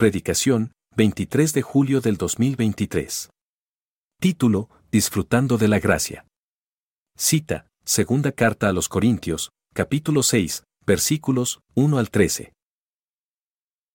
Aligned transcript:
Predicación, 0.00 0.72
23 0.96 1.52
de 1.52 1.60
julio 1.60 2.00
del 2.00 2.16
2023. 2.16 3.28
Título, 4.18 4.70
Disfrutando 4.90 5.58
de 5.58 5.68
la 5.68 5.78
Gracia. 5.78 6.24
Cita, 7.18 7.66
Segunda 7.84 8.32
Carta 8.32 8.70
a 8.70 8.72
los 8.72 8.88
Corintios, 8.88 9.50
capítulo 9.74 10.22
6, 10.22 10.64
versículos 10.86 11.60
1 11.74 11.98
al 11.98 12.08
13. 12.08 12.54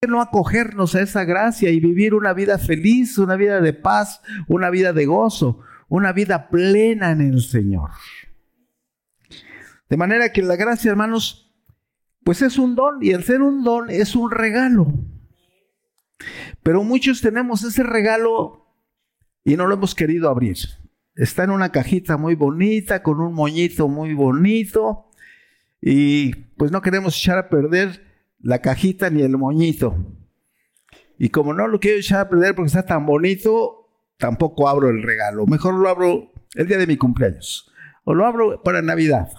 no 0.07 0.21
acogernos 0.21 0.93
a 0.93 1.01
esa 1.01 1.23
gracia 1.23 1.71
y 1.71 1.79
vivir 1.79 2.13
una 2.13 2.33
vida 2.33 2.59
feliz, 2.59 3.17
una 3.17 3.35
vida 3.35 3.59
de 3.59 3.73
paz, 3.73 4.21
una 4.47 4.69
vida 4.69 4.93
de 4.93 5.07
gozo, 5.07 5.61
una 5.89 6.13
vida 6.13 6.49
plena 6.49 7.09
en 7.09 7.21
el 7.21 7.41
Señor. 7.41 7.89
De 9.89 9.97
manera 9.97 10.31
que 10.31 10.43
la 10.43 10.55
gracia, 10.55 10.91
hermanos, 10.91 11.51
pues 12.23 12.43
es 12.43 12.59
un 12.59 12.75
don 12.75 13.01
y 13.01 13.09
el 13.09 13.23
ser 13.23 13.41
un 13.41 13.63
don 13.63 13.89
es 13.89 14.15
un 14.15 14.29
regalo. 14.29 14.93
Pero 16.63 16.83
muchos 16.83 17.21
tenemos 17.21 17.63
ese 17.63 17.83
regalo 17.83 18.65
y 19.43 19.55
no 19.55 19.67
lo 19.67 19.75
hemos 19.75 19.95
querido 19.95 20.29
abrir. 20.29 20.57
Está 21.15 21.43
en 21.43 21.51
una 21.51 21.71
cajita 21.71 22.17
muy 22.17 22.35
bonita, 22.35 23.03
con 23.03 23.21
un 23.21 23.33
moñito 23.33 23.87
muy 23.87 24.13
bonito, 24.13 25.09
y 25.81 26.33
pues 26.57 26.71
no 26.71 26.81
queremos 26.81 27.17
echar 27.17 27.37
a 27.37 27.49
perder 27.49 28.03
la 28.39 28.59
cajita 28.59 29.09
ni 29.09 29.21
el 29.21 29.37
moñito. 29.37 29.95
Y 31.17 31.29
como 31.29 31.53
no 31.53 31.67
lo 31.67 31.79
quiero 31.79 31.99
echar 31.99 32.21
a 32.21 32.29
perder 32.29 32.55
porque 32.55 32.67
está 32.67 32.85
tan 32.85 33.05
bonito, 33.05 33.89
tampoco 34.17 34.67
abro 34.67 34.89
el 34.89 35.03
regalo. 35.03 35.45
Mejor 35.45 35.75
lo 35.75 35.87
abro 35.87 36.31
el 36.55 36.67
día 36.67 36.77
de 36.77 36.87
mi 36.87 36.97
cumpleaños. 36.97 37.71
O 38.03 38.13
lo 38.13 38.25
abro 38.25 38.61
para 38.63 38.81
Navidad. 38.81 39.29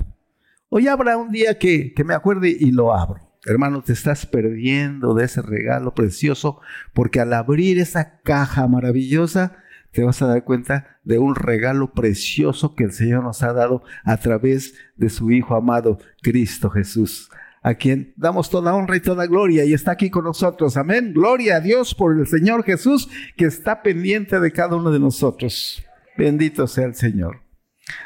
O 0.68 0.78
ya 0.78 0.92
habrá 0.92 1.16
un 1.16 1.30
día 1.30 1.58
que, 1.58 1.92
que 1.94 2.04
me 2.04 2.14
acuerde 2.14 2.56
y 2.58 2.70
lo 2.70 2.94
abro. 2.94 3.25
Hermano, 3.46 3.80
te 3.80 3.92
estás 3.92 4.26
perdiendo 4.26 5.14
de 5.14 5.24
ese 5.24 5.40
regalo 5.40 5.94
precioso 5.94 6.60
porque 6.92 7.20
al 7.20 7.32
abrir 7.32 7.78
esa 7.78 8.20
caja 8.22 8.66
maravillosa 8.66 9.58
te 9.92 10.02
vas 10.02 10.20
a 10.20 10.26
dar 10.26 10.42
cuenta 10.42 10.98
de 11.04 11.20
un 11.20 11.36
regalo 11.36 11.92
precioso 11.92 12.74
que 12.74 12.84
el 12.84 12.92
Señor 12.92 13.22
nos 13.22 13.44
ha 13.44 13.52
dado 13.52 13.84
a 14.04 14.16
través 14.16 14.74
de 14.96 15.08
su 15.10 15.30
Hijo 15.30 15.54
amado, 15.54 15.98
Cristo 16.22 16.70
Jesús, 16.70 17.30
a 17.62 17.74
quien 17.74 18.12
damos 18.16 18.50
toda 18.50 18.74
honra 18.74 18.96
y 18.96 19.00
toda 19.00 19.26
gloria 19.26 19.64
y 19.64 19.74
está 19.74 19.92
aquí 19.92 20.10
con 20.10 20.24
nosotros. 20.24 20.76
Amén. 20.76 21.12
Gloria 21.14 21.56
a 21.56 21.60
Dios 21.60 21.94
por 21.94 22.18
el 22.18 22.26
Señor 22.26 22.64
Jesús 22.64 23.08
que 23.36 23.44
está 23.44 23.82
pendiente 23.82 24.40
de 24.40 24.50
cada 24.50 24.74
uno 24.74 24.90
de 24.90 24.98
nosotros. 24.98 25.84
Bendito 26.18 26.66
sea 26.66 26.86
el 26.86 26.96
Señor. 26.96 27.42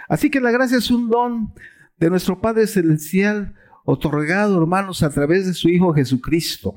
Así 0.07 0.31
que 0.31 0.41
la 0.41 0.51
gracia 0.51 0.77
es 0.77 0.91
un 0.91 1.09
don 1.09 1.55
de 1.99 2.11
nuestro 2.11 2.43
Padre 2.43 2.67
Celestial 2.67 3.55
otorgado, 3.85 4.61
hermanos, 4.61 5.03
a 5.03 5.11
través 5.11 5.47
de 5.47 5.55
su 5.55 5.69
Hijo 5.69 5.93
Jesucristo. 5.93 6.75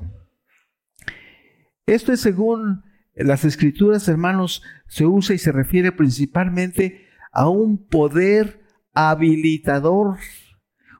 Esto 1.86 2.12
es 2.12 2.20
según 2.20 2.82
las 3.14 3.44
escrituras, 3.44 4.08
hermanos, 4.08 4.62
se 4.88 5.06
usa 5.06 5.34
y 5.34 5.38
se 5.38 5.52
refiere 5.52 5.92
principalmente 5.92 7.06
a 7.32 7.48
un 7.48 7.86
poder 7.86 8.60
habilitador, 8.92 10.16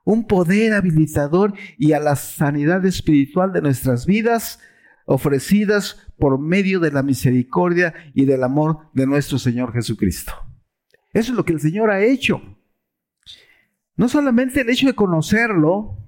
un 0.04 0.26
poder 0.26 0.74
habilitador 0.74 1.54
y 1.78 1.92
a 1.92 2.00
la 2.00 2.16
sanidad 2.16 2.84
espiritual 2.84 3.52
de 3.52 3.62
nuestras 3.62 4.06
vidas 4.06 4.60
ofrecidas 5.06 5.98
por 6.18 6.38
medio 6.38 6.80
de 6.80 6.90
la 6.90 7.02
misericordia 7.02 7.94
y 8.14 8.24
del 8.24 8.42
amor 8.42 8.90
de 8.94 9.06
nuestro 9.06 9.38
Señor 9.38 9.72
Jesucristo. 9.72 10.32
Eso 11.12 11.32
es 11.32 11.36
lo 11.36 11.44
que 11.44 11.52
el 11.52 11.60
Señor 11.60 11.90
ha 11.90 12.02
hecho. 12.02 12.53
No 13.96 14.08
solamente 14.08 14.60
el 14.60 14.70
hecho 14.70 14.86
de 14.86 14.94
conocerlo, 14.94 15.98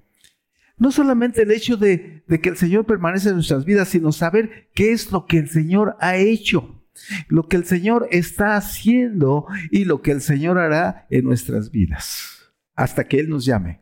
no 0.78 0.90
solamente 0.90 1.42
el 1.42 1.50
hecho 1.50 1.76
de, 1.76 2.24
que 2.42 2.48
el 2.48 2.56
Señor 2.56 2.84
permanece 2.84 3.28
en 3.30 3.36
nuestras 3.36 3.64
vidas, 3.64 3.88
sino 3.88 4.12
saber 4.12 4.68
qué 4.74 4.92
es 4.92 5.12
lo 5.12 5.26
que 5.26 5.38
el 5.38 5.48
Señor 5.48 5.96
ha 6.00 6.16
hecho, 6.16 6.84
lo 7.28 7.48
que 7.48 7.56
el 7.56 7.64
Señor 7.64 8.08
está 8.10 8.56
haciendo 8.56 9.46
y 9.70 9.84
lo 9.84 10.02
que 10.02 10.10
el 10.10 10.20
Señor 10.20 10.58
hará 10.58 11.06
en 11.10 11.24
nuestras 11.24 11.70
vidas, 11.70 12.52
hasta 12.74 13.04
que 13.04 13.18
Él 13.20 13.28
nos 13.28 13.44
llame, 13.44 13.80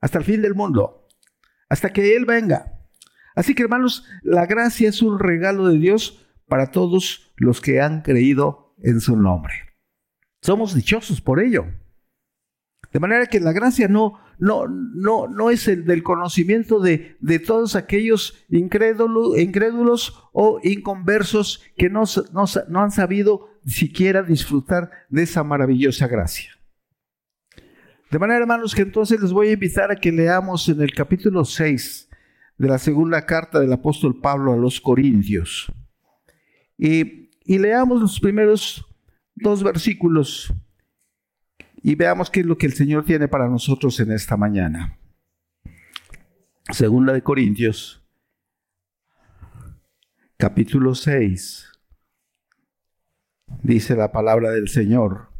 hasta 0.00 0.18
el 0.18 0.24
fin 0.24 0.42
del 0.42 0.54
mundo, 0.54 1.06
hasta 1.68 1.92
que 1.92 2.16
Él 2.16 2.24
venga. 2.24 2.80
Así 3.36 3.54
que 3.54 3.62
hermanos, 3.62 4.04
la 4.22 4.46
gracia 4.46 4.88
es 4.88 5.02
un 5.02 5.18
regalo 5.18 5.68
de 5.68 5.78
Dios 5.78 6.26
para 6.48 6.72
todos 6.72 7.32
los 7.36 7.60
que 7.60 7.80
han 7.80 8.02
creído 8.02 8.74
en 8.82 9.00
su 9.00 9.16
nombre. 9.16 9.54
Somos 10.42 10.74
dichosos 10.74 11.20
por 11.20 11.40
ello. 11.40 11.66
De 12.92 12.98
manera 12.98 13.26
que 13.26 13.38
la 13.38 13.52
gracia 13.52 13.86
no, 13.86 14.18
no, 14.38 14.66
no, 14.66 15.28
no 15.28 15.50
es 15.50 15.68
el 15.68 15.84
del 15.84 16.02
conocimiento 16.02 16.80
de, 16.80 17.16
de 17.20 17.38
todos 17.38 17.76
aquellos 17.76 18.44
incrédulos, 18.48 20.14
o 20.32 20.60
inconversos 20.62 21.62
que 21.76 21.88
no, 21.88 22.02
no, 22.32 22.44
no 22.68 22.80
han 22.80 22.90
sabido 22.90 23.48
siquiera 23.64 24.22
disfrutar 24.22 24.90
de 25.08 25.22
esa 25.22 25.44
maravillosa 25.44 26.08
gracia. 26.08 26.50
De 28.10 28.18
manera, 28.18 28.40
hermanos, 28.40 28.74
que 28.74 28.82
entonces 28.82 29.20
les 29.20 29.32
voy 29.32 29.48
a 29.48 29.52
invitar 29.52 29.92
a 29.92 29.96
que 29.96 30.10
leamos 30.10 30.68
en 30.68 30.80
el 30.80 30.92
capítulo 30.92 31.44
6 31.44 32.08
de 32.58 32.68
la 32.68 32.78
segunda 32.78 33.24
carta 33.24 33.60
del 33.60 33.72
apóstol 33.72 34.20
Pablo 34.20 34.52
a 34.52 34.56
los 34.56 34.80
Corintios. 34.80 35.72
Y, 36.76 37.30
y 37.44 37.58
leamos 37.58 38.00
los 38.00 38.18
primeros 38.18 38.84
dos 39.36 39.62
versículos 39.62 40.52
y 41.82 41.94
veamos 41.94 42.30
qué 42.30 42.40
es 42.40 42.46
lo 42.46 42.58
que 42.58 42.66
el 42.66 42.74
Señor 42.74 43.04
tiene 43.04 43.28
para 43.28 43.48
nosotros 43.48 43.98
en 44.00 44.12
esta 44.12 44.36
mañana. 44.36 44.98
Segunda 46.70 47.12
de 47.12 47.22
Corintios, 47.22 48.02
capítulo 50.36 50.94
6. 50.94 51.66
Dice 53.62 53.96
la 53.96 54.12
palabra 54.12 54.50
del 54.50 54.68
Señor. 54.68 55.30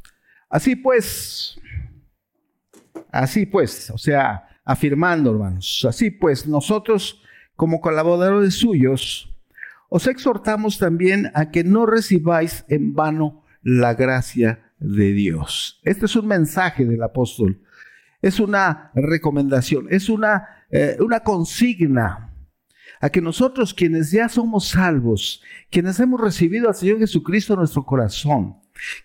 Así 0.48 0.74
pues, 0.74 1.60
así 3.12 3.46
pues, 3.46 3.90
o 3.90 3.98
sea, 3.98 4.48
afirmando, 4.64 5.30
hermanos, 5.30 5.86
así 5.88 6.10
pues, 6.10 6.46
nosotros 6.46 7.22
como 7.54 7.80
colaboradores 7.80 8.54
suyos, 8.54 9.30
os 9.88 10.06
exhortamos 10.06 10.78
también 10.78 11.30
a 11.34 11.50
que 11.50 11.62
no 11.62 11.86
recibáis 11.86 12.64
en 12.68 12.94
vano 12.94 13.44
la 13.62 13.94
gracia 13.94 14.69
de 14.80 15.12
Dios. 15.12 15.80
Este 15.84 16.06
es 16.06 16.16
un 16.16 16.26
mensaje 16.26 16.84
del 16.84 17.02
apóstol. 17.02 17.62
Es 18.22 18.40
una 18.40 18.90
recomendación, 18.94 19.86
es 19.90 20.08
una, 20.08 20.46
eh, 20.70 20.96
una 21.00 21.20
consigna 21.20 22.34
a 23.00 23.08
que 23.08 23.22
nosotros 23.22 23.72
quienes 23.72 24.10
ya 24.10 24.28
somos 24.28 24.68
salvos, 24.68 25.42
quienes 25.70 25.98
hemos 26.00 26.20
recibido 26.20 26.68
al 26.68 26.74
Señor 26.74 26.98
Jesucristo 26.98 27.54
en 27.54 27.60
nuestro 27.60 27.84
corazón, 27.84 28.56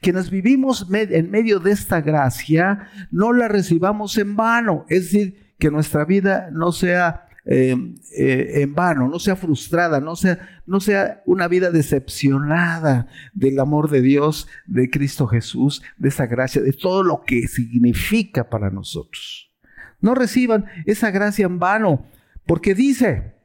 quienes 0.02 0.30
vivimos 0.30 0.86
en 0.92 1.32
medio 1.32 1.60
de 1.60 1.72
esta 1.72 2.02
gracia, 2.02 2.90
no 3.12 3.32
la 3.32 3.48
recibamos 3.48 4.18
en 4.18 4.36
vano. 4.36 4.86
Es 4.90 5.04
decir, 5.12 5.54
que 5.60 5.72
nuestra 5.72 6.04
vida 6.04 6.50
no 6.52 6.72
sea 6.72 7.25
Em, 7.48 7.96
eh, 8.18 8.62
en 8.62 8.74
vano, 8.74 9.08
no 9.08 9.20
sea 9.20 9.36
frustrada, 9.36 10.00
no 10.00 10.16
sea, 10.16 10.62
no 10.66 10.80
sea 10.80 11.22
una 11.28 11.48
vida 11.48 11.70
decepcionada 11.70 13.08
del 13.34 13.60
amor 13.60 13.92
de 13.92 14.02
Dios, 14.02 14.48
de 14.66 14.90
Cristo 14.90 15.28
Jesús, 15.28 15.84
de 15.98 16.10
esa 16.10 16.26
gracia, 16.26 16.64
de 16.64 16.74
todo 16.74 17.04
lo 17.04 17.22
que 17.24 17.48
significa 17.48 18.50
para 18.50 18.72
nosotros. 18.72 19.54
No 20.02 20.16
reciban 20.16 20.66
esa 20.88 21.12
gracia 21.12 21.46
en 21.46 21.60
vano, 21.60 22.08
porque 22.48 22.74
dice, 22.74 23.36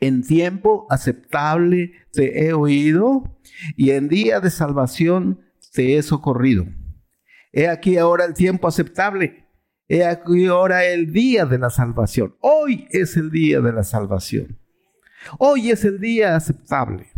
en 0.00 0.22
tiempo 0.22 0.86
aceptable 0.88 1.92
te 2.12 2.46
he 2.46 2.54
oído 2.54 3.38
y 3.76 3.90
en 3.90 4.08
día 4.08 4.40
de 4.40 4.50
salvación 4.50 5.40
te 5.74 5.98
he 5.98 6.02
socorrido. 6.02 6.66
He 7.52 7.68
aquí 7.68 7.98
ahora 7.98 8.24
el 8.24 8.32
tiempo 8.32 8.66
aceptable 8.66 9.44
He 9.92 10.04
aquí 10.04 10.46
ahora 10.46 10.84
el 10.84 11.12
día 11.12 11.46
de 11.46 11.58
la 11.58 11.68
salvación. 11.68 12.36
Hoy 12.38 12.86
es 12.92 13.16
el 13.16 13.28
día 13.28 13.60
de 13.60 13.72
la 13.72 13.82
salvación. 13.82 14.56
Hoy 15.36 15.72
es 15.72 15.84
el 15.84 15.98
día 15.98 16.36
aceptable. 16.36 17.08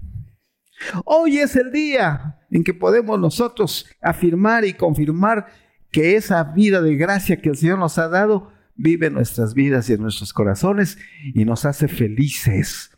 Hoy 1.05 1.37
es 1.37 1.55
el 1.55 1.71
día 1.71 2.39
en 2.51 2.65
que 2.65 2.73
podemos 2.73 3.21
nosotros 3.21 3.87
afirmar 4.01 4.65
y 4.65 4.73
confirmar 4.73 5.49
que 5.91 6.17
esa 6.17 6.43
vida 6.45 6.81
de 6.81 6.97
gracia 6.97 7.43
que 7.43 7.51
el 7.51 7.59
Señor 7.59 7.79
nos 7.79 7.99
ha 7.99 8.09
dado 8.09 8.51
vive 8.75 9.09
en 9.09 9.13
nuestras 9.13 9.53
vidas 9.53 9.91
y 9.91 9.93
en 9.93 10.01
nuestros 10.01 10.33
corazones 10.33 10.97
y 11.35 11.45
nos 11.45 11.67
hace 11.67 11.89
felices. 11.89 12.91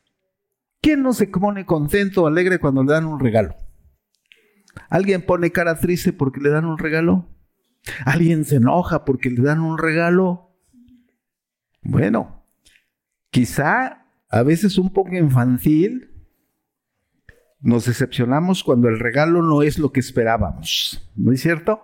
¿Quién 0.80 1.02
no 1.02 1.12
se 1.12 1.26
pone 1.26 1.66
contento 1.66 2.22
o 2.22 2.26
alegre 2.28 2.60
cuando 2.60 2.84
le 2.84 2.92
dan 2.92 3.06
un 3.06 3.18
regalo? 3.18 3.56
¿Alguien 4.88 5.26
pone 5.26 5.50
cara 5.50 5.80
triste 5.80 6.12
porque 6.12 6.40
le 6.40 6.50
dan 6.50 6.64
un 6.64 6.78
regalo? 6.78 7.33
¿Alguien 8.04 8.44
se 8.44 8.56
enoja 8.56 9.04
porque 9.04 9.30
le 9.30 9.42
dan 9.42 9.60
un 9.60 9.78
regalo? 9.78 10.50
Bueno, 11.82 12.44
quizá 13.30 14.06
a 14.30 14.42
veces 14.42 14.78
un 14.78 14.92
poco 14.92 15.14
infantil, 15.14 16.10
nos 17.60 17.86
decepcionamos 17.86 18.64
cuando 18.64 18.88
el 18.88 18.98
regalo 18.98 19.42
no 19.42 19.62
es 19.62 19.78
lo 19.78 19.92
que 19.92 20.00
esperábamos, 20.00 21.10
¿no 21.16 21.32
es 21.32 21.40
cierto? 21.40 21.80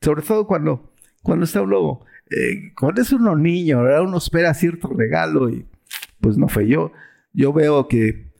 Sobre 0.00 0.22
todo 0.22 0.46
cuando, 0.46 0.92
cuando 1.22 1.44
está 1.44 1.62
uno, 1.62 2.00
eh, 2.30 2.72
cuando 2.76 3.02
es 3.02 3.12
uno 3.12 3.36
niño, 3.36 3.80
uno 4.02 4.18
espera 4.18 4.54
cierto 4.54 4.88
regalo 4.88 5.50
y 5.50 5.66
pues 6.20 6.36
no 6.36 6.48
fue 6.48 6.68
yo. 6.68 6.92
Yo 7.32 7.52
veo 7.52 7.88
que 7.88 8.32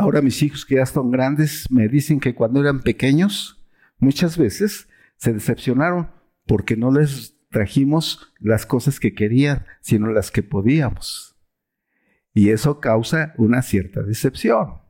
Ahora 0.00 0.22
mis 0.22 0.42
hijos 0.42 0.64
que 0.64 0.76
ya 0.76 0.86
son 0.86 1.10
grandes 1.10 1.66
me 1.70 1.86
dicen 1.86 2.20
que 2.20 2.34
cuando 2.34 2.58
eran 2.62 2.80
pequeños, 2.80 3.62
muchas 3.98 4.38
veces 4.38 4.88
se 5.20 5.32
decepcionaron 5.32 6.10
porque 6.46 6.76
no 6.76 6.90
les 6.90 7.36
trajimos 7.50 8.32
las 8.40 8.66
cosas 8.66 8.98
que 8.98 9.14
querían, 9.14 9.66
sino 9.80 10.10
las 10.10 10.30
que 10.30 10.42
podíamos. 10.42 11.36
Y 12.32 12.50
eso 12.50 12.80
causa 12.80 13.34
una 13.36 13.62
cierta 13.62 14.02
decepción. 14.02 14.80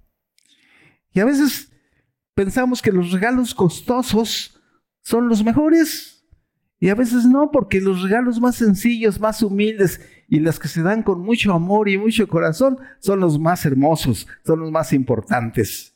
Y 1.12 1.21
a 1.21 1.25
veces 1.25 1.73
pensamos 2.35 2.81
que 2.81 2.93
los 2.93 3.12
regalos 3.12 3.55
costosos 3.55 4.61
son 5.03 5.29
los 5.29 5.43
mejores. 5.43 6.25
Y 6.79 6.88
a 6.88 6.94
veces 6.94 7.26
no, 7.26 7.50
porque 7.50 7.81
los 7.81 8.03
regalos 8.03 8.41
más 8.41 8.56
sencillos, 8.56 9.21
más 9.21 9.43
humildes 9.43 10.00
y 10.29 10.41
las 10.41 10.59
que 10.59 10.69
se 10.69 10.83
dan 10.83 11.03
con 11.03 11.21
mucho 11.21 11.53
amor 11.53 11.88
y 11.88 11.99
mucho 11.99 12.26
corazón 12.29 12.79
son 13.00 13.21
los 13.21 13.38
más 13.38 13.67
hermosos, 13.67 14.26
son 14.47 14.61
los 14.61 14.71
más 14.71 14.93
importantes. 14.93 15.94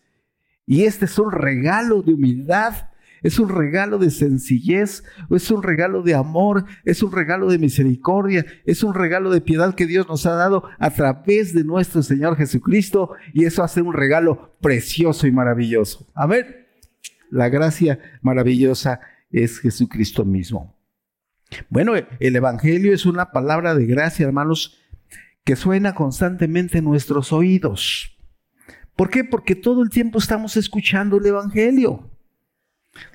Y 0.66 0.84
este 0.84 1.04
es 1.06 1.18
un 1.18 1.30
regalo 1.30 2.02
de 2.02 2.12
humildad, 2.12 2.90
es 3.24 3.38
un 3.38 3.48
regalo 3.48 3.98
de 3.98 4.10
sencillez, 4.10 5.02
es 5.30 5.50
un 5.50 5.62
regalo 5.62 6.02
de 6.02 6.14
amor, 6.14 6.66
es 6.84 7.02
un 7.02 7.10
regalo 7.10 7.48
de 7.48 7.58
misericordia, 7.58 8.44
es 8.66 8.84
un 8.84 8.94
regalo 8.94 9.32
de 9.32 9.40
piedad 9.40 9.74
que 9.74 9.86
Dios 9.86 10.06
nos 10.06 10.26
ha 10.26 10.34
dado 10.34 10.64
a 10.78 10.90
través 10.90 11.54
de 11.54 11.64
nuestro 11.64 12.02
Señor 12.02 12.36
Jesucristo 12.36 13.12
y 13.32 13.46
eso 13.46 13.64
hace 13.64 13.80
un 13.80 13.94
regalo 13.94 14.56
precioso 14.60 15.26
y 15.26 15.32
maravilloso. 15.32 16.06
A 16.14 16.26
ver, 16.26 16.68
la 17.30 17.48
gracia 17.48 17.98
maravillosa 18.20 19.00
es 19.30 19.58
Jesucristo 19.58 20.26
mismo. 20.26 20.76
Bueno, 21.70 21.94
el 22.20 22.36
Evangelio 22.36 22.92
es 22.92 23.06
una 23.06 23.30
palabra 23.30 23.74
de 23.74 23.86
gracia, 23.86 24.26
hermanos, 24.26 24.78
que 25.44 25.56
suena 25.56 25.94
constantemente 25.94 26.78
en 26.78 26.84
nuestros 26.84 27.32
oídos. 27.32 28.18
¿Por 28.96 29.08
qué? 29.08 29.24
Porque 29.24 29.54
todo 29.54 29.82
el 29.82 29.88
tiempo 29.88 30.18
estamos 30.18 30.58
escuchando 30.58 31.16
el 31.16 31.26
Evangelio. 31.26 32.13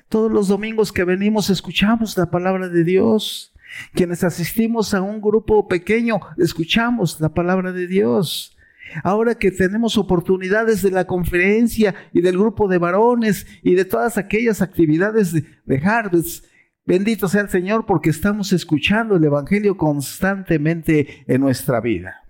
Todos 0.08 0.30
los 0.30 0.48
domingos 0.48 0.92
que 0.92 1.04
venimos 1.04 1.50
escuchamos 1.50 2.16
la 2.16 2.30
palabra 2.30 2.68
de 2.68 2.84
Dios. 2.84 3.52
Quienes 3.94 4.24
asistimos 4.24 4.94
a 4.94 5.00
un 5.00 5.20
grupo 5.20 5.68
pequeño, 5.68 6.20
escuchamos 6.38 7.20
la 7.20 7.32
palabra 7.32 7.72
de 7.72 7.86
Dios. 7.86 8.56
Ahora 9.04 9.36
que 9.36 9.52
tenemos 9.52 9.96
oportunidades 9.96 10.82
de 10.82 10.90
la 10.90 11.06
conferencia 11.06 11.94
y 12.12 12.20
del 12.20 12.36
grupo 12.36 12.66
de 12.66 12.78
varones 12.78 13.46
y 13.62 13.74
de 13.74 13.84
todas 13.84 14.18
aquellas 14.18 14.62
actividades 14.62 15.32
de, 15.32 15.44
de 15.64 15.78
Harvest, 15.78 16.44
Bendito 16.90 17.28
sea 17.28 17.42
el 17.42 17.48
Señor 17.48 17.86
porque 17.86 18.10
estamos 18.10 18.52
escuchando 18.52 19.14
el 19.14 19.22
Evangelio 19.22 19.76
constantemente 19.76 21.24
en 21.32 21.40
nuestra 21.40 21.80
vida. 21.80 22.24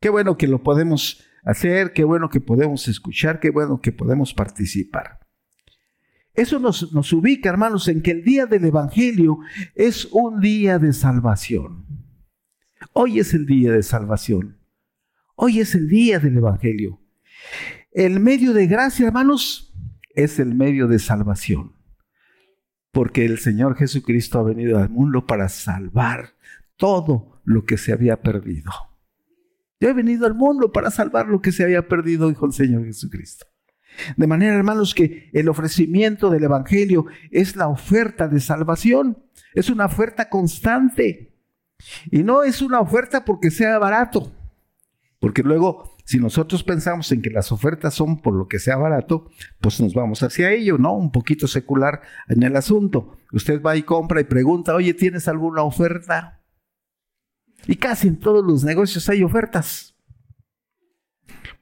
Qué 0.00 0.10
bueno 0.10 0.36
que 0.36 0.46
lo 0.46 0.62
podemos 0.62 1.24
hacer, 1.42 1.92
qué 1.92 2.04
bueno 2.04 2.28
que 2.28 2.40
podemos 2.40 2.86
escuchar, 2.86 3.40
qué 3.40 3.50
bueno 3.50 3.80
que 3.80 3.90
podemos 3.90 4.32
participar. 4.32 5.18
Eso 6.38 6.58
nos, 6.58 6.92
nos 6.92 7.12
ubica, 7.12 7.48
hermanos, 7.48 7.88
en 7.88 8.02
que 8.02 8.12
el 8.12 8.24
día 8.24 8.46
del 8.46 8.64
Evangelio 8.64 9.38
es 9.74 10.06
un 10.12 10.40
día 10.40 10.78
de 10.78 10.92
salvación. 10.92 11.84
Hoy 12.92 13.18
es 13.18 13.34
el 13.34 13.44
día 13.44 13.72
de 13.72 13.82
salvación. 13.82 14.58
Hoy 15.34 15.60
es 15.60 15.74
el 15.74 15.88
día 15.88 16.18
del 16.18 16.36
Evangelio. 16.38 17.00
El 17.92 18.20
medio 18.20 18.52
de 18.52 18.66
gracia, 18.66 19.06
hermanos, 19.06 19.74
es 20.14 20.38
el 20.38 20.54
medio 20.54 20.86
de 20.86 20.98
salvación 20.98 21.78
porque 22.98 23.24
el 23.24 23.38
Señor 23.38 23.76
Jesucristo 23.76 24.38
ha 24.38 24.42
venido 24.42 24.78
al 24.78 24.88
mundo 24.88 25.26
para 25.26 25.48
salvar 25.48 26.34
todo 26.76 27.40
lo 27.44 27.64
que 27.64 27.76
se 27.76 27.92
había 27.92 28.22
perdido. 28.22 28.72
Yo 29.80 29.88
he 29.88 29.92
venido 29.92 30.26
al 30.26 30.34
mundo 30.34 30.72
para 30.72 30.90
salvar 30.90 31.28
lo 31.28 31.40
que 31.40 31.52
se 31.52 31.62
había 31.62 31.86
perdido, 31.86 32.28
dijo 32.28 32.46
el 32.46 32.52
Señor 32.52 32.84
Jesucristo. 32.84 33.46
De 34.16 34.26
manera, 34.26 34.54
hermanos, 34.54 34.94
que 34.94 35.30
el 35.32 35.48
ofrecimiento 35.48 36.30
del 36.30 36.44
Evangelio 36.44 37.06
es 37.30 37.56
la 37.56 37.68
oferta 37.68 38.28
de 38.28 38.40
salvación, 38.40 39.18
es 39.54 39.70
una 39.70 39.86
oferta 39.86 40.28
constante. 40.28 41.34
Y 42.10 42.22
no 42.22 42.42
es 42.42 42.60
una 42.60 42.80
oferta 42.80 43.24
porque 43.24 43.50
sea 43.50 43.78
barato, 43.78 44.32
porque 45.20 45.42
luego 45.42 45.96
si 46.08 46.18
nosotros 46.18 46.64
pensamos 46.64 47.12
en 47.12 47.20
que 47.20 47.28
las 47.28 47.52
ofertas 47.52 47.92
son 47.92 48.22
por 48.22 48.32
lo 48.32 48.48
que 48.48 48.58
sea 48.58 48.78
barato, 48.78 49.28
pues 49.60 49.78
nos 49.78 49.92
vamos 49.92 50.22
hacia 50.22 50.50
ello, 50.52 50.78
¿no? 50.78 50.94
Un 50.94 51.12
poquito 51.12 51.46
secular 51.46 52.00
en 52.30 52.42
el 52.42 52.56
asunto. 52.56 53.18
Usted 53.30 53.60
va 53.60 53.76
y 53.76 53.82
compra 53.82 54.18
y 54.22 54.24
pregunta, 54.24 54.74
oye, 54.74 54.94
¿tienes 54.94 55.28
alguna 55.28 55.64
oferta? 55.64 56.40
Y 57.66 57.76
casi 57.76 58.08
en 58.08 58.18
todos 58.18 58.42
los 58.42 58.64
negocios 58.64 59.06
hay 59.10 59.22
ofertas. 59.22 59.94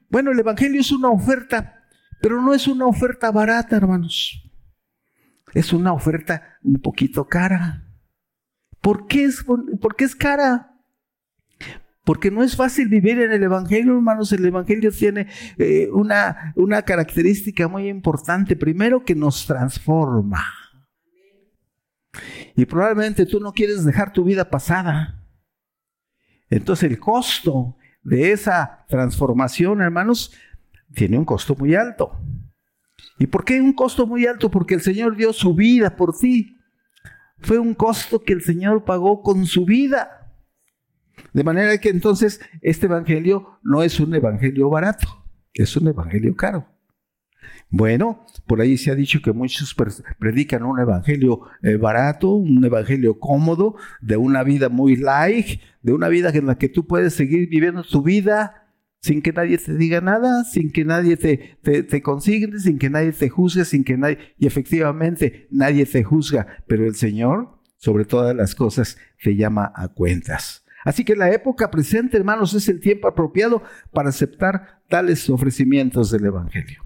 Bueno, 0.09 0.31
el 0.31 0.39
Evangelio 0.39 0.79
es 0.79 0.93
una 0.93 1.09
oferta, 1.09 1.76
pero 2.21 2.41
no 2.41 2.53
es 2.53 2.67
una 2.67 2.85
oferta 2.85 3.31
barata, 3.31 3.75
hermanos. 3.75 4.43
Es 5.53 5.73
una 5.73 5.93
oferta 5.93 6.57
un 6.63 6.81
poquito 6.81 7.27
cara. 7.27 7.83
¿Por 8.81 9.07
qué 9.07 9.25
es, 9.25 9.43
por 9.43 9.95
qué 9.95 10.05
es 10.05 10.15
cara? 10.15 10.73
Porque 12.03 12.31
no 12.31 12.43
es 12.43 12.55
fácil 12.55 12.87
vivir 12.87 13.19
en 13.19 13.33
el 13.33 13.43
Evangelio, 13.43 13.95
hermanos. 13.95 14.31
El 14.31 14.45
Evangelio 14.45 14.91
tiene 14.91 15.27
eh, 15.57 15.89
una, 15.91 16.53
una 16.55 16.81
característica 16.83 17.67
muy 17.67 17.89
importante. 17.89 18.55
Primero, 18.55 19.03
que 19.03 19.13
nos 19.13 19.45
transforma. 19.45 20.41
Y 22.55 22.65
probablemente 22.65 23.25
tú 23.25 23.39
no 23.39 23.51
quieres 23.51 23.83
dejar 23.83 24.13
tu 24.13 24.23
vida 24.23 24.49
pasada. 24.49 25.21
Entonces 26.49 26.89
el 26.89 26.97
costo 26.97 27.77
de 28.03 28.31
esa 28.31 28.85
transformación, 28.87 29.81
hermanos, 29.81 30.31
tiene 30.93 31.17
un 31.17 31.25
costo 31.25 31.55
muy 31.55 31.75
alto. 31.75 32.11
¿Y 33.19 33.27
por 33.27 33.43
qué 33.45 33.59
un 33.59 33.73
costo 33.73 34.05
muy 34.05 34.25
alto? 34.25 34.49
Porque 34.49 34.75
el 34.75 34.81
Señor 34.81 35.15
dio 35.15 35.33
su 35.33 35.53
vida 35.53 35.95
por 35.95 36.17
ti. 36.17 36.57
Fue 37.39 37.59
un 37.59 37.73
costo 37.73 38.23
que 38.23 38.33
el 38.33 38.41
Señor 38.41 38.83
pagó 38.83 39.21
con 39.21 39.45
su 39.45 39.65
vida. 39.65 40.33
De 41.33 41.43
manera 41.43 41.77
que 41.79 41.89
entonces 41.89 42.39
este 42.61 42.85
evangelio 42.85 43.59
no 43.63 43.83
es 43.83 43.99
un 43.99 44.13
evangelio 44.13 44.69
barato, 44.69 45.07
es 45.53 45.75
un 45.75 45.87
evangelio 45.87 46.35
caro. 46.35 46.67
Bueno, 47.69 48.25
por 48.45 48.61
ahí 48.61 48.77
se 48.77 48.91
ha 48.91 48.95
dicho 48.95 49.21
que 49.21 49.33
muchos 49.33 49.75
predican 50.19 50.63
un 50.63 50.79
evangelio 50.79 51.41
eh, 51.61 51.75
barato, 51.75 52.31
un 52.31 52.63
evangelio 52.63 53.19
cómodo, 53.19 53.75
de 53.99 54.15
una 54.15 54.43
vida 54.43 54.69
muy 54.69 54.95
light, 54.95 55.59
de 55.81 55.93
una 55.93 56.07
vida 56.07 56.29
en 56.33 56.45
la 56.45 56.57
que 56.57 56.69
tú 56.69 56.87
puedes 56.87 57.13
seguir 57.13 57.49
viviendo 57.49 57.83
tu 57.83 58.01
vida 58.01 58.66
sin 59.01 59.21
que 59.21 59.31
nadie 59.31 59.57
te 59.57 59.75
diga 59.75 60.01
nada, 60.01 60.43
sin 60.43 60.71
que 60.71 60.83
nadie 60.83 61.17
te, 61.17 61.57
te, 61.61 62.01
consigne, 62.01 62.59
sin 62.59 62.77
que 62.77 62.89
nadie 62.89 63.11
te 63.11 63.29
juzgue, 63.29 63.65
sin 63.65 63.83
que 63.83 63.97
nadie, 63.97 64.17
y 64.37 64.47
efectivamente 64.47 65.47
nadie 65.51 65.85
te 65.85 66.03
juzga, 66.03 66.63
pero 66.67 66.85
el 66.85 66.95
Señor, 66.95 67.59
sobre 67.77 68.05
todas 68.05 68.35
las 68.35 68.55
cosas, 68.55 68.97
te 69.21 69.35
llama 69.35 69.71
a 69.75 69.89
cuentas. 69.89 70.65
Así 70.83 71.03
que 71.03 71.15
la 71.15 71.31
época 71.31 71.69
presente, 71.69 72.17
hermanos, 72.17 72.53
es 72.53 72.69
el 72.69 72.79
tiempo 72.79 73.07
apropiado 73.07 73.61
para 73.91 74.09
aceptar 74.09 74.81
tales 74.87 75.29
ofrecimientos 75.29 76.11
del 76.11 76.25
Evangelio. 76.25 76.83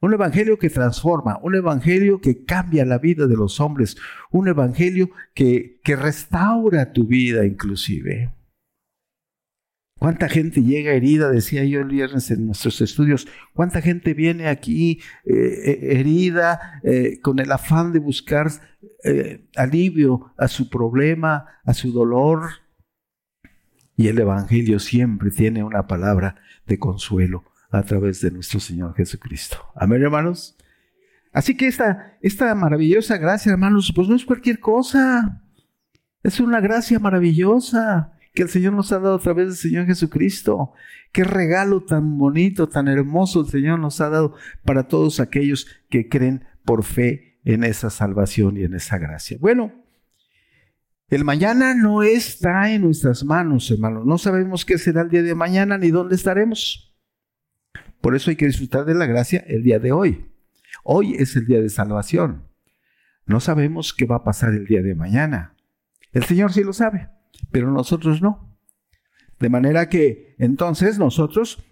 Un 0.00 0.12
Evangelio 0.12 0.58
que 0.58 0.68
transforma, 0.68 1.38
un 1.42 1.54
Evangelio 1.54 2.20
que 2.20 2.44
cambia 2.44 2.84
la 2.84 2.98
vida 2.98 3.26
de 3.26 3.36
los 3.36 3.60
hombres, 3.60 3.96
un 4.30 4.48
Evangelio 4.48 5.10
que, 5.34 5.80
que 5.82 5.96
restaura 5.96 6.92
tu 6.92 7.06
vida 7.06 7.46
inclusive. 7.46 8.35
¿Cuánta 9.98 10.28
gente 10.28 10.62
llega 10.62 10.92
herida? 10.92 11.30
Decía 11.30 11.64
yo 11.64 11.80
el 11.80 11.88
viernes 11.88 12.30
en 12.30 12.46
nuestros 12.46 12.82
estudios. 12.82 13.26
¿Cuánta 13.54 13.80
gente 13.80 14.12
viene 14.12 14.48
aquí 14.48 15.00
eh, 15.24 15.32
eh, 15.34 15.78
herida 15.98 16.80
eh, 16.82 17.18
con 17.22 17.38
el 17.38 17.50
afán 17.50 17.92
de 17.92 17.98
buscar 17.98 18.50
alivio 19.54 20.34
a 20.36 20.48
su 20.48 20.68
problema, 20.68 21.46
a 21.64 21.72
su 21.72 21.92
dolor? 21.92 22.42
Y 23.96 24.08
el 24.08 24.18
Evangelio 24.18 24.78
siempre 24.80 25.30
tiene 25.30 25.64
una 25.64 25.86
palabra 25.86 26.36
de 26.66 26.78
consuelo 26.78 27.44
a 27.70 27.82
través 27.82 28.20
de 28.20 28.30
nuestro 28.30 28.60
Señor 28.60 28.94
Jesucristo. 28.94 29.56
Amén, 29.74 30.02
hermanos. 30.02 30.58
Así 31.32 31.56
que 31.56 31.68
esta, 31.68 32.18
esta 32.20 32.54
maravillosa 32.54 33.16
gracia, 33.16 33.52
hermanos, 33.52 33.92
pues 33.94 34.08
no 34.08 34.16
es 34.16 34.26
cualquier 34.26 34.60
cosa. 34.60 35.42
Es 36.22 36.38
una 36.38 36.60
gracia 36.60 36.98
maravillosa 36.98 38.15
que 38.36 38.42
el 38.42 38.50
Señor 38.50 38.74
nos 38.74 38.92
ha 38.92 39.00
dado 39.00 39.16
a 39.16 39.18
través 39.18 39.46
del 39.46 39.56
Señor 39.56 39.86
Jesucristo. 39.86 40.74
Qué 41.10 41.24
regalo 41.24 41.82
tan 41.82 42.18
bonito, 42.18 42.68
tan 42.68 42.86
hermoso 42.86 43.40
el 43.40 43.46
Señor 43.46 43.80
nos 43.80 44.00
ha 44.02 44.10
dado 44.10 44.34
para 44.64 44.86
todos 44.86 45.18
aquellos 45.18 45.66
que 45.88 46.08
creen 46.08 46.44
por 46.64 46.84
fe 46.84 47.40
en 47.44 47.64
esa 47.64 47.88
salvación 47.88 48.58
y 48.58 48.64
en 48.64 48.74
esa 48.74 48.98
gracia. 48.98 49.38
Bueno, 49.40 49.72
el 51.08 51.24
mañana 51.24 51.74
no 51.74 52.02
está 52.02 52.70
en 52.70 52.82
nuestras 52.82 53.24
manos, 53.24 53.70
hermanos. 53.70 54.04
No 54.04 54.18
sabemos 54.18 54.66
qué 54.66 54.76
será 54.76 55.00
el 55.00 55.08
día 55.08 55.22
de 55.22 55.34
mañana 55.34 55.78
ni 55.78 55.90
dónde 55.90 56.14
estaremos. 56.14 56.94
Por 58.02 58.14
eso 58.14 58.28
hay 58.30 58.36
que 58.36 58.46
disfrutar 58.46 58.84
de 58.84 58.94
la 58.94 59.06
gracia 59.06 59.42
el 59.46 59.62
día 59.62 59.78
de 59.78 59.92
hoy. 59.92 60.30
Hoy 60.84 61.14
es 61.14 61.34
el 61.36 61.46
día 61.46 61.62
de 61.62 61.70
salvación. 61.70 62.44
No 63.24 63.40
sabemos 63.40 63.94
qué 63.94 64.04
va 64.04 64.16
a 64.16 64.24
pasar 64.24 64.50
el 64.50 64.66
día 64.66 64.82
de 64.82 64.94
mañana. 64.94 65.56
El 66.12 66.24
Señor 66.24 66.52
sí 66.52 66.62
lo 66.62 66.74
sabe, 66.74 67.08
pero 67.50 67.70
nosotros 67.70 68.22
no. 68.22 68.56
De 69.38 69.48
manera 69.48 69.88
que 69.88 70.34
entonces 70.38 70.98
nosotros 70.98 71.62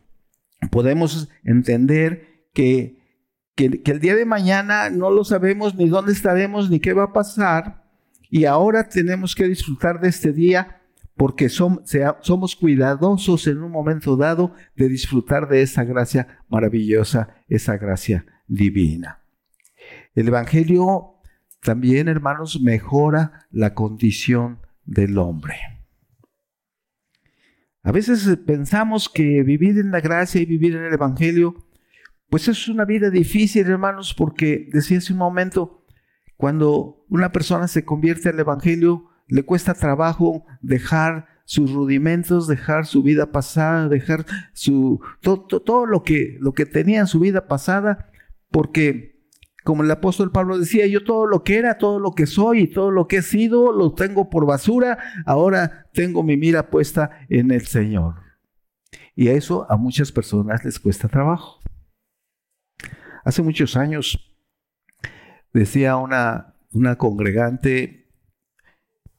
podemos 0.70 1.28
entender 1.44 2.48
que, 2.52 2.98
que, 3.54 3.80
el 3.84 4.00
día 4.00 4.14
de 4.14 4.24
mañana 4.24 4.90
no 4.90 5.10
lo 5.10 5.24
sabemos 5.24 5.74
ni 5.74 5.88
dónde 5.88 6.12
estaremos 6.12 6.70
ni 6.70 6.80
qué 6.80 6.92
va 6.92 7.04
a 7.04 7.12
pasar. 7.12 7.84
Y 8.30 8.44
ahora 8.44 8.88
tenemos 8.88 9.34
que 9.34 9.48
disfrutar 9.48 10.00
de 10.00 10.08
este 10.08 10.32
día 10.32 10.80
porque 11.16 11.48
somos 11.48 12.56
cuidadosos 12.56 13.46
en 13.46 13.62
un 13.62 13.70
momento 13.70 14.16
dado 14.16 14.52
de 14.74 14.88
disfrutar 14.88 15.48
de 15.48 15.62
esa 15.62 15.84
gracia 15.84 16.40
maravillosa, 16.48 17.36
esa 17.48 17.76
gracia 17.76 18.26
divina. 18.48 19.20
El 20.14 20.28
Evangelio 20.28 21.14
también, 21.62 22.08
hermanos, 22.08 22.60
mejora 22.60 23.46
la 23.50 23.74
condición 23.74 24.58
del 24.84 25.18
hombre. 25.18 25.54
A 27.82 27.92
veces 27.92 28.38
pensamos 28.46 29.08
que 29.08 29.42
vivir 29.42 29.78
en 29.78 29.90
la 29.90 30.00
gracia 30.00 30.40
y 30.40 30.46
vivir 30.46 30.74
en 30.74 30.84
el 30.84 30.94
Evangelio, 30.94 31.54
pues 32.30 32.48
es 32.48 32.68
una 32.68 32.84
vida 32.84 33.10
difícil, 33.10 33.66
hermanos, 33.66 34.14
porque 34.14 34.68
decía 34.72 34.98
hace 34.98 35.12
un 35.12 35.18
momento, 35.18 35.84
cuando 36.36 37.04
una 37.08 37.30
persona 37.30 37.68
se 37.68 37.84
convierte 37.84 38.30
al 38.30 38.40
Evangelio, 38.40 39.10
le 39.28 39.44
cuesta 39.44 39.74
trabajo 39.74 40.44
dejar 40.62 41.26
sus 41.44 41.72
rudimentos, 41.72 42.48
dejar 42.48 42.86
su 42.86 43.02
vida 43.02 43.32
pasada, 43.32 43.88
dejar 43.88 44.24
su, 44.54 45.00
todo, 45.20 45.42
todo 45.42 45.84
lo, 45.84 46.02
que, 46.02 46.38
lo 46.40 46.52
que 46.52 46.64
tenía 46.64 47.00
en 47.00 47.06
su 47.06 47.20
vida 47.20 47.46
pasada, 47.46 48.10
porque 48.50 49.13
como 49.64 49.82
el 49.82 49.90
apóstol 49.90 50.30
Pablo 50.30 50.58
decía, 50.58 50.86
yo 50.86 51.02
todo 51.04 51.26
lo 51.26 51.42
que 51.42 51.56
era, 51.56 51.78
todo 51.78 51.98
lo 51.98 52.12
que 52.12 52.26
soy 52.26 52.60
y 52.60 52.66
todo 52.68 52.90
lo 52.90 53.08
que 53.08 53.16
he 53.16 53.22
sido, 53.22 53.72
lo 53.72 53.94
tengo 53.94 54.28
por 54.28 54.46
basura, 54.46 54.98
ahora 55.24 55.86
tengo 55.94 56.22
mi 56.22 56.36
mira 56.36 56.68
puesta 56.68 57.26
en 57.30 57.50
el 57.50 57.66
Señor. 57.66 58.16
Y 59.16 59.28
a 59.28 59.32
eso 59.32 59.66
a 59.70 59.76
muchas 59.76 60.12
personas 60.12 60.64
les 60.64 60.78
cuesta 60.78 61.08
trabajo. 61.08 61.60
Hace 63.24 63.42
muchos 63.42 63.74
años 63.76 64.18
decía 65.54 65.96
una, 65.96 66.54
una 66.72 66.96
congregante, 66.96 68.10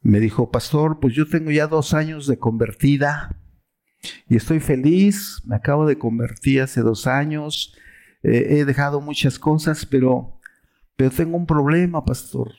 me 0.01 0.19
dijo, 0.19 0.51
pastor, 0.51 0.99
pues 0.99 1.15
yo 1.15 1.27
tengo 1.27 1.49
ya 1.49 1.65
dos 1.65 1.95
años 1.95 2.27
de 2.27 2.37
convertida 2.37 3.35
y 4.29 4.35
estoy 4.35 4.59
feliz, 4.59 5.41
me 5.45 5.55
acabo 5.55 5.87
de 5.87 5.97
convertir 5.97 6.61
hace 6.61 6.81
dos 6.81 7.07
años, 7.07 7.75
eh, 8.21 8.59
he 8.59 8.65
dejado 8.65 9.01
muchas 9.01 9.37
cosas, 9.37 9.85
pero, 9.85 10.34
pero 10.95 11.11
tengo 11.11 11.37
un 11.37 11.45
problema, 11.45 12.03
pastor. 12.03 12.53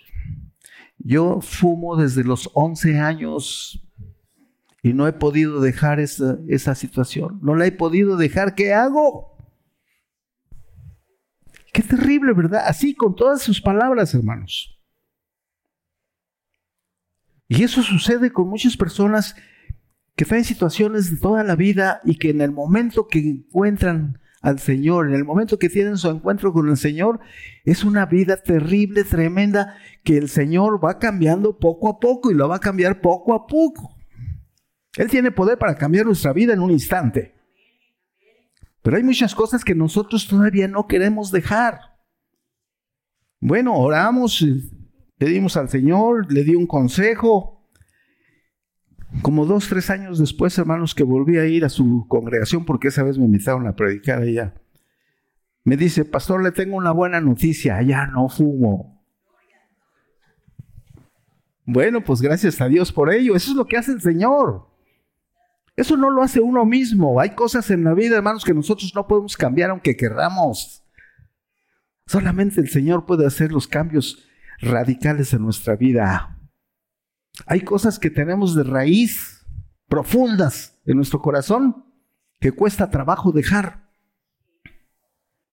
Yo 0.98 1.40
fumo 1.40 1.96
desde 1.96 2.24
los 2.24 2.50
11 2.54 2.98
años 2.98 3.82
y 4.82 4.92
no 4.92 5.06
he 5.06 5.12
podido 5.12 5.60
dejar 5.60 6.00
esa, 6.00 6.38
esa 6.48 6.74
situación. 6.74 7.38
No 7.42 7.54
la 7.54 7.66
he 7.66 7.72
podido 7.72 8.16
dejar. 8.16 8.54
¿Qué 8.54 8.72
hago? 8.72 9.36
Qué 11.72 11.82
terrible, 11.82 12.32
¿verdad? 12.32 12.62
Así 12.66 12.94
con 12.94 13.14
todas 13.14 13.42
sus 13.42 13.60
palabras, 13.60 14.14
hermanos. 14.14 14.78
Y 17.48 17.62
eso 17.62 17.82
sucede 17.82 18.32
con 18.32 18.48
muchas 18.48 18.76
personas 18.76 19.36
que 20.14 20.24
están 20.24 20.38
en 20.38 20.44
situaciones 20.44 21.10
de 21.10 21.18
toda 21.18 21.44
la 21.44 21.54
vida 21.54 22.00
y 22.04 22.16
que 22.16 22.30
en 22.30 22.40
el 22.40 22.50
momento 22.50 23.06
que 23.06 23.18
encuentran 23.18 24.18
al 24.46 24.60
Señor, 24.60 25.08
en 25.08 25.14
el 25.14 25.24
momento 25.24 25.58
que 25.58 25.68
tienen 25.68 25.96
su 25.96 26.08
encuentro 26.08 26.52
con 26.52 26.68
el 26.68 26.76
Señor, 26.76 27.18
es 27.64 27.82
una 27.82 28.06
vida 28.06 28.36
terrible, 28.36 29.02
tremenda, 29.02 29.76
que 30.04 30.16
el 30.16 30.28
Señor 30.28 30.82
va 30.82 31.00
cambiando 31.00 31.58
poco 31.58 31.88
a 31.88 31.98
poco 31.98 32.30
y 32.30 32.34
lo 32.34 32.48
va 32.48 32.56
a 32.56 32.60
cambiar 32.60 33.00
poco 33.00 33.34
a 33.34 33.48
poco. 33.48 33.96
Él 34.94 35.10
tiene 35.10 35.32
poder 35.32 35.58
para 35.58 35.74
cambiar 35.74 36.06
nuestra 36.06 36.32
vida 36.32 36.52
en 36.52 36.60
un 36.60 36.70
instante. 36.70 37.34
Pero 38.82 38.96
hay 38.96 39.02
muchas 39.02 39.34
cosas 39.34 39.64
que 39.64 39.74
nosotros 39.74 40.28
todavía 40.28 40.68
no 40.68 40.86
queremos 40.86 41.32
dejar. 41.32 41.80
Bueno, 43.40 43.74
oramos, 43.74 44.46
pedimos 45.18 45.56
al 45.56 45.68
Señor, 45.68 46.32
le 46.32 46.44
di 46.44 46.54
un 46.54 46.68
consejo, 46.68 47.55
como 49.26 49.44
dos, 49.44 49.68
tres 49.68 49.90
años 49.90 50.20
después, 50.20 50.56
hermanos, 50.56 50.94
que 50.94 51.02
volví 51.02 51.36
a 51.36 51.46
ir 51.46 51.64
a 51.64 51.68
su 51.68 52.06
congregación, 52.06 52.64
porque 52.64 52.86
esa 52.86 53.02
vez 53.02 53.18
me 53.18 53.24
invitaron 53.24 53.66
a 53.66 53.74
predicar 53.74 54.22
allá, 54.22 54.54
me 55.64 55.76
dice, 55.76 56.04
pastor, 56.04 56.44
le 56.44 56.52
tengo 56.52 56.76
una 56.76 56.92
buena 56.92 57.20
noticia, 57.20 57.76
allá 57.76 58.06
no 58.06 58.28
fumo. 58.28 59.04
Bueno, 61.64 62.04
pues 62.04 62.22
gracias 62.22 62.60
a 62.60 62.68
Dios 62.68 62.92
por 62.92 63.12
ello, 63.12 63.34
eso 63.34 63.50
es 63.50 63.56
lo 63.56 63.66
que 63.66 63.76
hace 63.76 63.90
el 63.90 64.00
Señor. 64.00 64.68
Eso 65.74 65.96
no 65.96 66.08
lo 66.08 66.22
hace 66.22 66.38
uno 66.38 66.64
mismo. 66.64 67.18
Hay 67.18 67.30
cosas 67.30 67.68
en 67.72 67.82
la 67.82 67.94
vida, 67.94 68.14
hermanos, 68.14 68.44
que 68.44 68.54
nosotros 68.54 68.92
no 68.94 69.08
podemos 69.08 69.36
cambiar 69.36 69.70
aunque 69.70 69.96
querramos. 69.96 70.84
Solamente 72.06 72.60
el 72.60 72.68
Señor 72.68 73.06
puede 73.06 73.26
hacer 73.26 73.50
los 73.50 73.66
cambios 73.66 74.24
radicales 74.60 75.32
en 75.32 75.42
nuestra 75.42 75.74
vida. 75.74 76.35
Hay 77.44 77.60
cosas 77.60 77.98
que 77.98 78.10
tenemos 78.10 78.54
de 78.54 78.64
raíz 78.64 79.44
profundas 79.88 80.78
en 80.86 80.96
nuestro 80.96 81.20
corazón 81.20 81.84
que 82.40 82.52
cuesta 82.52 82.90
trabajo 82.90 83.32
dejar. 83.32 83.90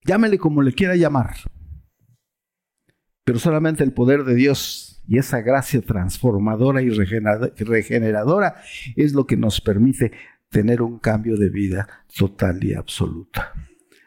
Llámele 0.05 0.37
como 0.37 0.61
le 0.61 0.73
quiera 0.73 0.95
llamar. 0.95 1.35
Pero 3.25 3.39
solamente 3.39 3.83
el 3.83 3.93
poder 3.93 4.23
de 4.23 4.35
Dios 4.35 5.01
y 5.07 5.17
esa 5.17 5.41
gracia 5.41 5.81
transformadora 5.81 6.81
y 6.81 6.89
regeneradora 6.89 8.55
es 8.95 9.13
lo 9.13 9.25
que 9.25 9.37
nos 9.37 9.59
permite 9.61 10.11
tener 10.49 10.81
un 10.81 10.99
cambio 10.99 11.37
de 11.37 11.49
vida 11.49 11.87
total 12.15 12.63
y 12.63 12.73
absoluta. 12.73 13.53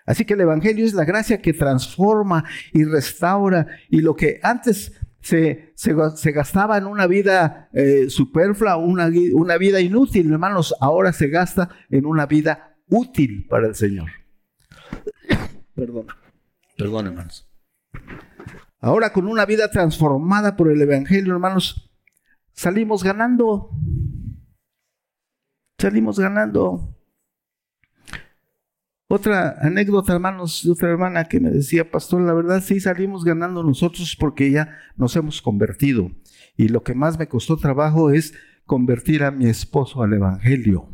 Así 0.06 0.25
que 0.25 0.35
el 0.35 0.42
Evangelio 0.42 0.87
es 0.87 0.95
la 0.95 1.04
gracia 1.04 1.42
que 1.42 1.52
transforma 1.52 2.45
y 2.73 2.85
restaura 2.85 3.66
y 3.90 4.00
lo 4.00 4.14
que 4.14 4.38
antes 4.42 4.92
se, 5.26 6.33
gastaba 6.33 6.78
en 6.78 6.87
una 6.87 7.06
vida 7.09 7.68
eh, 7.73 8.09
superflua, 8.09 8.76
una, 8.76 9.11
una 9.33 9.59
vida 9.59 9.80
inútil, 9.80 10.30
hermanos, 10.30 10.75
ahora 10.80 11.12
se 11.12 11.28
gasta 11.28 11.68
en 11.90 12.06
una 12.06 12.26
vida 12.26 12.76
útil 12.88 13.47
para 13.49 13.66
el 13.66 13.75
Señor. 13.75 14.11
perdón, 15.75 16.06
perdón, 16.78 17.06
hermanos. 17.09 17.49
Ahora 18.78 19.12
con 19.12 19.26
una 19.26 19.45
vida 19.47 19.68
transformada 19.68 20.56
por 20.56 20.71
el 20.71 20.80
Evangelio, 20.80 21.33
hermanos, 21.33 21.90
salimos 22.52 23.02
ganando. 23.02 23.71
Salimos 25.78 26.21
ganando. 26.21 26.95
Otra 29.08 29.56
anécdota, 29.60 30.14
hermanos, 30.14 30.62
de 30.64 30.72
otra 30.72 30.90
hermana 30.90 31.25
que 31.26 31.38
me 31.38 31.50
decía, 31.50 31.88
pastor, 31.88 32.22
la 32.22 32.32
verdad 32.32 32.60
sí 32.60 32.80
salimos 32.80 33.25
ganando 33.25 33.62
nosotros 33.62 34.16
porque 34.18 34.50
ya 34.50 34.76
nos 34.96 35.14
hemos 35.14 35.40
convertido. 35.40 36.10
Y 36.56 36.68
lo 36.68 36.82
que 36.82 36.94
más 36.94 37.16
me 37.16 37.28
costó 37.28 37.56
trabajo 37.56 38.10
es 38.10 38.34
convertir 38.64 39.22
a 39.22 39.30
mi 39.30 39.46
esposo 39.46 40.02
al 40.02 40.12
Evangelio. 40.12 40.88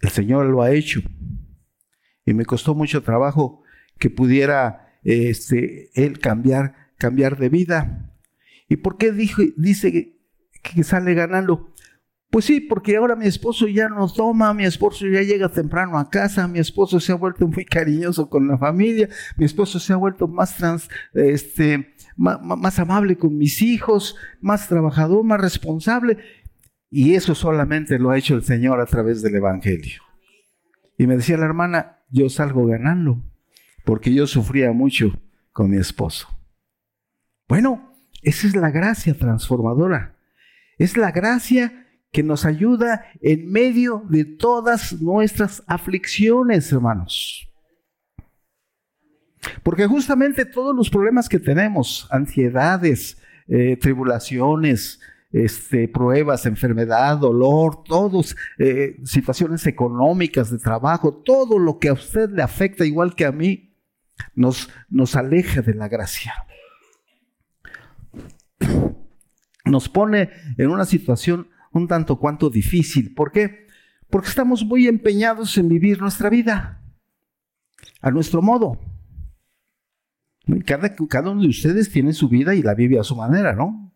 El 0.00 0.08
Señor 0.08 0.46
lo 0.46 0.62
ha 0.62 0.70
hecho. 0.70 1.02
Y 2.24 2.32
me 2.32 2.46
costó 2.46 2.74
mucho 2.74 3.02
trabajo 3.02 3.62
que 3.98 4.08
pudiera 4.08 4.98
este, 5.02 5.90
él 6.02 6.18
cambiar, 6.18 6.94
cambiar 6.96 7.36
de 7.36 7.50
vida. 7.50 8.14
¿Y 8.68 8.76
por 8.76 8.96
qué 8.96 9.12
dice 9.12 10.18
que 10.62 10.82
sale 10.82 11.12
ganando? 11.12 11.74
Pues 12.30 12.44
sí, 12.44 12.60
porque 12.60 12.96
ahora 12.96 13.16
mi 13.16 13.26
esposo 13.26 13.66
ya 13.66 13.88
no 13.88 14.06
toma, 14.12 14.52
mi 14.52 14.64
esposo 14.64 15.06
ya 15.06 15.22
llega 15.22 15.48
temprano 15.48 15.98
a 15.98 16.10
casa, 16.10 16.46
mi 16.46 16.58
esposo 16.58 17.00
se 17.00 17.12
ha 17.12 17.14
vuelto 17.14 17.48
muy 17.48 17.64
cariñoso 17.64 18.28
con 18.28 18.46
la 18.46 18.58
familia, 18.58 19.08
mi 19.38 19.46
esposo 19.46 19.80
se 19.80 19.94
ha 19.94 19.96
vuelto 19.96 20.28
más 20.28 20.58
trans, 20.58 20.90
este, 21.14 21.94
más, 22.16 22.78
amable 22.78 23.16
con 23.16 23.38
mis 23.38 23.62
hijos, 23.62 24.14
más 24.42 24.68
trabajador, 24.68 25.24
más 25.24 25.40
responsable. 25.40 26.18
Y 26.90 27.14
eso 27.14 27.34
solamente 27.34 27.98
lo 27.98 28.10
ha 28.10 28.18
hecho 28.18 28.34
el 28.34 28.42
Señor 28.42 28.80
a 28.80 28.86
través 28.86 29.22
del 29.22 29.36
Evangelio. 29.36 30.02
Y 30.98 31.06
me 31.06 31.16
decía 31.16 31.38
la 31.38 31.46
hermana, 31.46 32.00
yo 32.10 32.28
salgo 32.28 32.66
ganando, 32.66 33.22
porque 33.86 34.12
yo 34.12 34.26
sufría 34.26 34.72
mucho 34.72 35.18
con 35.52 35.70
mi 35.70 35.78
esposo. 35.78 36.28
Bueno, 37.48 37.94
esa 38.22 38.46
es 38.46 38.54
la 38.54 38.70
gracia 38.70 39.14
transformadora. 39.14 40.16
Es 40.76 40.96
la 40.96 41.10
gracia 41.10 41.87
que 42.12 42.22
nos 42.22 42.44
ayuda 42.44 43.04
en 43.20 43.50
medio 43.50 44.04
de 44.08 44.24
todas 44.24 45.00
nuestras 45.00 45.62
aflicciones, 45.66 46.72
hermanos. 46.72 47.48
Porque 49.62 49.86
justamente 49.86 50.44
todos 50.44 50.74
los 50.74 50.90
problemas 50.90 51.28
que 51.28 51.38
tenemos, 51.38 52.08
ansiedades, 52.10 53.18
eh, 53.46 53.76
tribulaciones, 53.76 55.00
este, 55.30 55.88
pruebas, 55.88 56.46
enfermedad, 56.46 57.18
dolor, 57.18 57.84
todos, 57.84 58.34
eh, 58.58 58.96
situaciones 59.04 59.66
económicas, 59.66 60.50
de 60.50 60.58
trabajo, 60.58 61.14
todo 61.14 61.58
lo 61.58 61.78
que 61.78 61.88
a 61.88 61.92
usted 61.92 62.30
le 62.30 62.42
afecta 62.42 62.84
igual 62.84 63.14
que 63.14 63.26
a 63.26 63.32
mí, 63.32 63.76
nos, 64.34 64.68
nos 64.88 65.14
aleja 65.16 65.62
de 65.62 65.74
la 65.74 65.88
gracia. 65.88 66.34
Nos 69.64 69.88
pone 69.88 70.30
en 70.56 70.70
una 70.70 70.86
situación 70.86 71.48
un 71.78 71.88
tanto 71.88 72.18
cuanto 72.18 72.50
difícil. 72.50 73.14
¿Por 73.14 73.32
qué? 73.32 73.66
Porque 74.10 74.28
estamos 74.28 74.64
muy 74.64 74.86
empeñados 74.86 75.56
en 75.58 75.68
vivir 75.68 76.00
nuestra 76.00 76.30
vida 76.30 76.82
a 78.00 78.10
nuestro 78.10 78.42
modo. 78.42 78.78
Cada, 80.64 80.94
cada 80.94 81.30
uno 81.30 81.42
de 81.42 81.48
ustedes 81.48 81.90
tiene 81.90 82.12
su 82.12 82.28
vida 82.28 82.54
y 82.54 82.62
la 82.62 82.74
vive 82.74 82.98
a 82.98 83.04
su 83.04 83.16
manera, 83.16 83.54
¿no? 83.54 83.88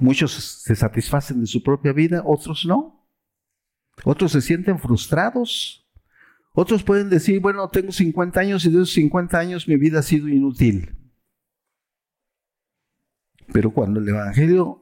muchos 0.00 0.32
se 0.62 0.76
satisfacen 0.76 1.40
de 1.40 1.46
su 1.46 1.62
propia 1.62 1.92
vida, 1.92 2.22
otros 2.24 2.64
no. 2.64 3.08
Otros 4.04 4.32
se 4.32 4.40
sienten 4.40 4.78
frustrados. 4.78 5.90
Otros 6.54 6.82
pueden 6.82 7.08
decir, 7.08 7.40
bueno, 7.40 7.68
tengo 7.68 7.92
50 7.92 8.38
años 8.38 8.64
y 8.64 8.70
de 8.70 8.76
esos 8.76 8.92
50 8.92 9.38
años 9.38 9.68
mi 9.68 9.76
vida 9.76 10.00
ha 10.00 10.02
sido 10.02 10.28
inútil. 10.28 10.96
Pero 13.52 13.72
cuando 13.72 14.00
el 14.00 14.08
Evangelio 14.08 14.81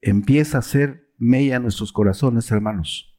empieza 0.00 0.58
a 0.58 0.62
ser 0.62 1.10
mella 1.18 1.58
nuestros 1.58 1.92
corazones, 1.92 2.50
hermanos, 2.50 3.16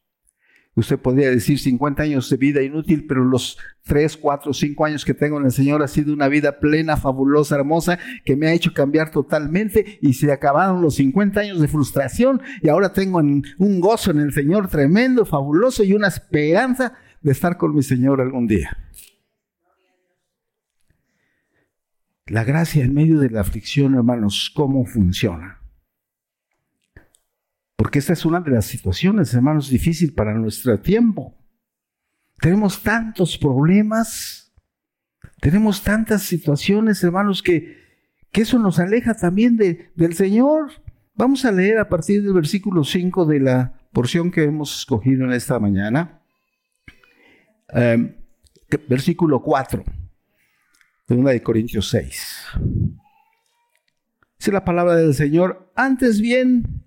Usted 0.77 0.99
podría 0.99 1.31
decir 1.31 1.57
50 1.57 2.03
años 2.03 2.29
de 2.29 2.37
vida 2.37 2.61
inútil, 2.61 3.07
pero 3.07 3.25
los 3.25 3.57
3, 3.85 4.15
4, 4.15 4.53
5 4.53 4.85
años 4.85 5.05
que 5.05 5.15
tengo 5.15 5.39
en 5.39 5.45
el 5.45 5.51
Señor 5.51 5.81
ha 5.81 5.87
sido 5.87 6.13
una 6.13 6.27
vida 6.27 6.59
plena, 6.59 6.97
fabulosa, 6.97 7.55
hermosa, 7.55 7.97
que 8.23 8.35
me 8.35 8.45
ha 8.45 8.53
hecho 8.53 8.75
cambiar 8.75 9.09
totalmente 9.09 9.97
y 10.03 10.13
se 10.13 10.31
acabaron 10.31 10.83
los 10.83 10.93
50 10.97 11.39
años 11.39 11.61
de 11.61 11.67
frustración 11.67 12.43
y 12.61 12.69
ahora 12.69 12.93
tengo 12.93 13.17
un 13.17 13.79
gozo 13.79 14.11
en 14.11 14.19
el 14.19 14.31
Señor 14.31 14.67
tremendo, 14.67 15.25
fabuloso 15.25 15.83
y 15.83 15.93
una 15.93 16.09
esperanza 16.09 16.93
de 17.21 17.31
estar 17.31 17.57
con 17.57 17.73
mi 17.73 17.81
Señor 17.81 18.21
algún 18.21 18.45
día. 18.45 18.77
La 22.27 22.43
gracia 22.43 22.85
en 22.85 22.93
medio 22.93 23.19
de 23.19 23.31
la 23.31 23.41
aflicción, 23.41 23.95
hermanos, 23.95 24.51
¿cómo 24.53 24.85
funciona? 24.85 25.56
Porque 27.77 27.99
esta 27.99 28.13
es 28.13 28.25
una 28.25 28.41
de 28.41 28.51
las 28.51 28.65
situaciones, 28.65 29.33
hermanos, 29.35 29.69
difícil 29.69 30.13
para 30.13 30.33
nuestro 30.33 30.79
tiempo. 30.79 31.37
Tenemos 32.41 32.81
tantos 32.81 33.37
problemas, 33.37 34.51
tenemos 35.39 35.83
tantas 35.83 36.23
situaciones, 36.23 37.03
hermanos, 37.03 37.43
que, 37.43 37.77
que 38.31 38.41
eso 38.41 38.57
nos 38.57 38.79
aleja 38.79 39.13
también 39.13 39.57
de, 39.57 39.91
del 39.95 40.15
Señor. 40.15 40.71
Vamos 41.13 41.45
a 41.45 41.51
leer 41.51 41.77
a 41.77 41.87
partir 41.87 42.23
del 42.23 42.33
versículo 42.33 42.83
5 42.83 43.25
de 43.27 43.39
la 43.39 43.79
porción 43.93 44.31
que 44.31 44.43
hemos 44.43 44.79
escogido 44.79 45.25
en 45.25 45.33
esta 45.33 45.59
mañana. 45.59 46.19
Em, 47.69 48.15
versículo 48.89 49.41
4, 49.43 49.83
de 51.07 51.15
una 51.15 51.29
de 51.29 51.43
Corintios 51.43 51.89
6. 51.89 52.47
Dice 54.39 54.51
la 54.51 54.65
palabra 54.65 54.95
del 54.95 55.13
Señor, 55.13 55.71
antes 55.75 56.19
bien, 56.19 56.86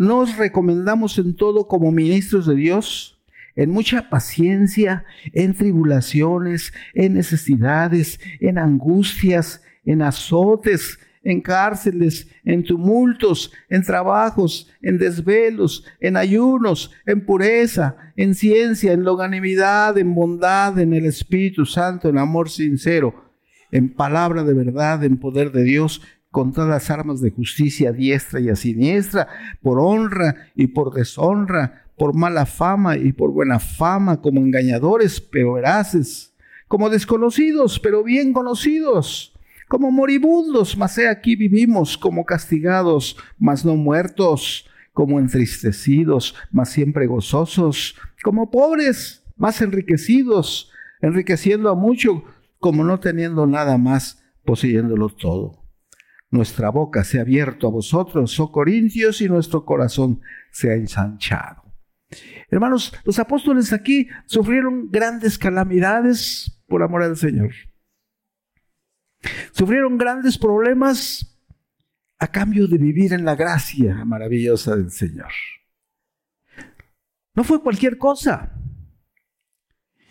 nos 0.00 0.38
recomendamos 0.38 1.18
en 1.18 1.36
todo 1.36 1.68
como 1.68 1.92
ministros 1.92 2.46
de 2.46 2.54
Dios, 2.54 3.20
en 3.54 3.68
mucha 3.68 4.08
paciencia, 4.08 5.04
en 5.34 5.52
tribulaciones, 5.52 6.72
en 6.94 7.12
necesidades, 7.12 8.18
en 8.40 8.56
angustias, 8.56 9.62
en 9.84 10.00
azotes, 10.00 10.98
en 11.22 11.42
cárceles, 11.42 12.30
en 12.46 12.64
tumultos, 12.64 13.52
en 13.68 13.82
trabajos, 13.82 14.72
en 14.80 14.96
desvelos, 14.96 15.84
en 16.00 16.16
ayunos, 16.16 16.92
en 17.04 17.26
pureza, 17.26 18.14
en 18.16 18.34
ciencia, 18.34 18.94
en 18.94 19.04
longanimidad, 19.04 19.98
en 19.98 20.14
bondad, 20.14 20.78
en 20.78 20.94
el 20.94 21.04
Espíritu 21.04 21.66
Santo, 21.66 22.08
en 22.08 22.16
amor 22.16 22.48
sincero, 22.48 23.30
en 23.70 23.92
palabra 23.92 24.44
de 24.44 24.54
verdad, 24.54 25.04
en 25.04 25.18
poder 25.18 25.52
de 25.52 25.62
Dios, 25.62 26.00
con 26.30 26.52
todas 26.52 26.70
las 26.70 26.90
armas 26.90 27.20
de 27.20 27.30
justicia 27.30 27.92
diestra 27.92 28.40
y 28.40 28.48
a 28.48 28.56
siniestra, 28.56 29.28
por 29.62 29.80
honra 29.80 30.50
y 30.54 30.68
por 30.68 30.94
deshonra, 30.94 31.86
por 31.98 32.14
mala 32.14 32.46
fama 32.46 32.96
y 32.96 33.12
por 33.12 33.32
buena 33.32 33.58
fama, 33.58 34.20
como 34.20 34.40
engañadores, 34.40 35.20
pero 35.20 35.54
veraces, 35.54 36.32
como 36.68 36.88
desconocidos, 36.88 37.80
pero 37.80 38.04
bien 38.04 38.32
conocidos, 38.32 39.34
como 39.68 39.90
moribundos, 39.90 40.76
mas 40.76 40.96
he 40.98 41.08
aquí 41.08 41.36
vivimos, 41.36 41.98
como 41.98 42.24
castigados, 42.24 43.16
mas 43.38 43.64
no 43.64 43.76
muertos, 43.76 44.68
como 44.92 45.18
entristecidos, 45.18 46.34
mas 46.52 46.70
siempre 46.70 47.06
gozosos, 47.06 47.96
como 48.22 48.50
pobres, 48.50 49.24
más 49.36 49.60
enriquecidos, 49.62 50.70
enriqueciendo 51.02 51.70
a 51.70 51.74
mucho, 51.74 52.24
como 52.60 52.84
no 52.84 53.00
teniendo 53.00 53.46
nada 53.46 53.78
más, 53.78 54.22
poseyéndolo 54.44 55.08
todo 55.08 55.59
nuestra 56.30 56.70
boca 56.70 57.04
se 57.04 57.18
ha 57.18 57.22
abierto 57.22 57.66
a 57.66 57.70
vosotros, 57.70 58.38
oh 58.38 58.52
Corintios, 58.52 59.20
y 59.20 59.28
nuestro 59.28 59.64
corazón 59.64 60.20
se 60.52 60.70
ha 60.70 60.74
ensanchado. 60.74 61.64
Hermanos, 62.48 62.92
los 63.04 63.18
apóstoles 63.18 63.72
aquí 63.72 64.08
sufrieron 64.26 64.90
grandes 64.90 65.38
calamidades 65.38 66.62
por 66.66 66.82
amor 66.82 67.02
al 67.02 67.16
Señor. 67.16 67.52
Sufrieron 69.52 69.98
grandes 69.98 70.38
problemas 70.38 71.38
a 72.18 72.28
cambio 72.28 72.66
de 72.66 72.78
vivir 72.78 73.12
en 73.12 73.24
la 73.24 73.34
gracia 73.34 74.04
maravillosa 74.04 74.76
del 74.76 74.90
Señor. 74.90 75.32
No 77.34 77.44
fue 77.44 77.62
cualquier 77.62 77.98
cosa. 77.98 78.52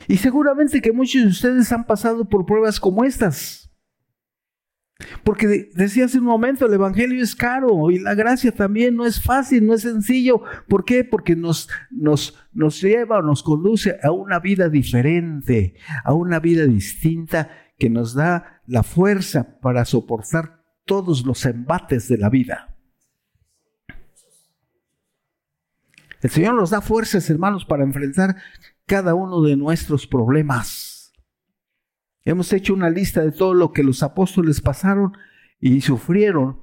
Y 0.08 0.17
seguramente 0.17 0.82
que 0.82 0.91
muchos 0.91 1.21
de 1.21 1.27
ustedes 1.27 1.71
han 1.71 1.86
pasado 1.86 2.27
por 2.27 2.45
pruebas 2.45 2.79
como 2.79 3.03
estas. 3.03 3.68
Porque 5.23 5.69
decía 5.73 6.05
hace 6.05 6.19
un 6.19 6.25
momento, 6.25 6.65
el 6.65 6.73
Evangelio 6.73 7.23
es 7.23 7.35
caro 7.35 7.89
y 7.89 7.99
la 7.99 8.15
gracia 8.15 8.51
también 8.51 8.95
no 8.95 9.05
es 9.05 9.21
fácil, 9.21 9.65
no 9.65 9.73
es 9.73 9.83
sencillo. 9.83 10.41
¿Por 10.67 10.83
qué? 10.83 11.03
Porque 11.03 11.35
nos, 11.35 11.69
nos, 11.89 12.38
nos 12.51 12.81
lleva 12.81 13.19
o 13.19 13.21
nos 13.21 13.41
conduce 13.41 13.97
a 14.03 14.12
una 14.12 14.39
vida 14.39 14.67
diferente, 14.67 15.75
a 16.03 16.13
una 16.13 16.39
vida 16.39 16.65
distinta 16.65 17.49
que 17.77 17.89
nos 17.89 18.13
da 18.13 18.62
la 18.67 18.83
fuerza 18.83 19.59
para 19.62 19.85
soportar 19.85 20.63
todos 20.85 21.25
los 21.25 21.45
embates 21.45 22.07
de 22.09 22.17
la 22.17 22.29
vida. 22.29 22.75
El 26.21 26.29
Señor 26.29 26.55
nos 26.55 26.71
da 26.71 26.81
fuerzas, 26.81 27.29
hermanos, 27.29 27.63
para 27.63 27.83
enfrentar 27.83 28.35
cada 28.85 29.15
uno 29.15 29.41
de 29.41 29.55
nuestros 29.55 30.05
problemas. 30.05 30.98
Hemos 32.25 32.51
hecho 32.53 32.73
una 32.73 32.89
lista 32.89 33.21
de 33.21 33.32
todo 33.32 33.53
lo 33.53 33.71
que 33.71 33.84
los 33.84 34.03
apóstoles 34.03 34.62
pasaron 34.62 35.13
y 35.60 35.82
sufrieron 35.82 36.60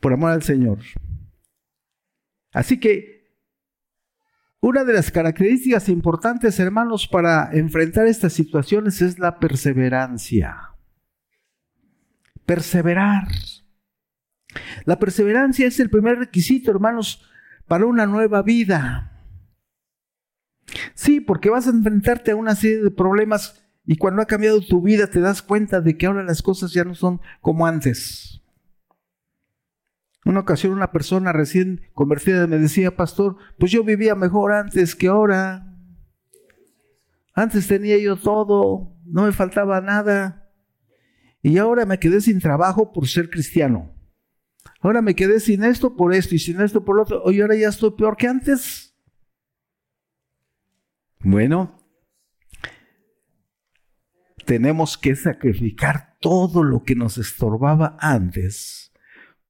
por 0.00 0.12
amor 0.12 0.32
al 0.32 0.42
Señor. 0.42 0.78
Así 2.52 2.80
que 2.80 3.18
una 4.60 4.84
de 4.84 4.92
las 4.92 5.12
características 5.12 5.88
importantes, 5.88 6.58
hermanos, 6.58 7.06
para 7.06 7.50
enfrentar 7.52 8.06
estas 8.08 8.32
situaciones 8.32 9.00
es 9.02 9.18
la 9.18 9.38
perseverancia. 9.38 10.72
Perseverar. 12.44 13.28
La 14.84 14.98
perseverancia 14.98 15.66
es 15.66 15.78
el 15.78 15.90
primer 15.90 16.18
requisito, 16.18 16.70
hermanos, 16.70 17.22
para 17.68 17.86
una 17.86 18.06
nueva 18.06 18.42
vida. 18.42 19.12
Sí, 20.94 21.20
porque 21.20 21.50
vas 21.50 21.66
a 21.66 21.70
enfrentarte 21.70 22.32
a 22.32 22.36
una 22.36 22.56
serie 22.56 22.82
de 22.82 22.90
problemas 22.90 23.57
y 23.90 23.96
cuando 23.96 24.20
ha 24.20 24.26
cambiado 24.26 24.60
tu 24.60 24.82
vida 24.82 25.06
te 25.06 25.18
das 25.18 25.40
cuenta 25.40 25.80
de 25.80 25.96
que 25.96 26.04
ahora 26.04 26.22
las 26.22 26.42
cosas 26.42 26.74
ya 26.74 26.84
no 26.84 26.94
son 26.94 27.22
como 27.40 27.66
antes. 27.66 28.42
Una 30.26 30.40
ocasión 30.40 30.74
una 30.74 30.92
persona 30.92 31.32
recién 31.32 31.80
convertida 31.94 32.46
me 32.46 32.58
decía, 32.58 32.94
pastor, 32.94 33.38
pues 33.58 33.72
yo 33.72 33.82
vivía 33.84 34.14
mejor 34.14 34.52
antes 34.52 34.94
que 34.94 35.08
ahora. 35.08 35.74
Antes 37.32 37.66
tenía 37.66 37.96
yo 37.96 38.16
todo, 38.16 38.94
no 39.06 39.22
me 39.24 39.32
faltaba 39.32 39.80
nada. 39.80 40.52
Y 41.40 41.56
ahora 41.56 41.86
me 41.86 41.98
quedé 41.98 42.20
sin 42.20 42.40
trabajo 42.40 42.92
por 42.92 43.08
ser 43.08 43.30
cristiano. 43.30 43.94
Ahora 44.82 45.00
me 45.00 45.14
quedé 45.14 45.40
sin 45.40 45.64
esto 45.64 45.96
por 45.96 46.12
esto 46.12 46.34
y 46.34 46.38
sin 46.38 46.60
esto 46.60 46.84
por 46.84 46.96
lo 46.96 47.02
otro. 47.04 47.22
Hoy 47.22 47.40
ahora 47.40 47.56
ya 47.56 47.70
estoy 47.70 47.92
peor 47.92 48.18
que 48.18 48.28
antes. 48.28 48.94
Bueno, 51.20 51.77
tenemos 54.48 54.96
que 54.96 55.14
sacrificar 55.14 56.16
todo 56.20 56.64
lo 56.64 56.82
que 56.82 56.94
nos 56.94 57.18
estorbaba 57.18 57.98
antes 58.00 58.94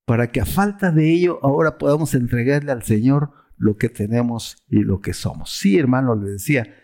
para 0.05 0.33
que 0.33 0.41
a 0.41 0.45
falta 0.45 0.91
de 0.91 1.09
ello 1.09 1.39
ahora 1.45 1.79
podamos 1.79 2.15
entregarle 2.15 2.73
al 2.73 2.83
Señor 2.83 3.31
lo 3.57 3.77
que 3.77 3.89
tenemos 3.89 4.65
y 4.69 4.81
lo 4.81 5.01
que 5.01 5.13
somos. 5.13 5.57
Sí, 5.57 5.79
hermano, 5.79 6.17
le 6.17 6.31
decía, 6.31 6.75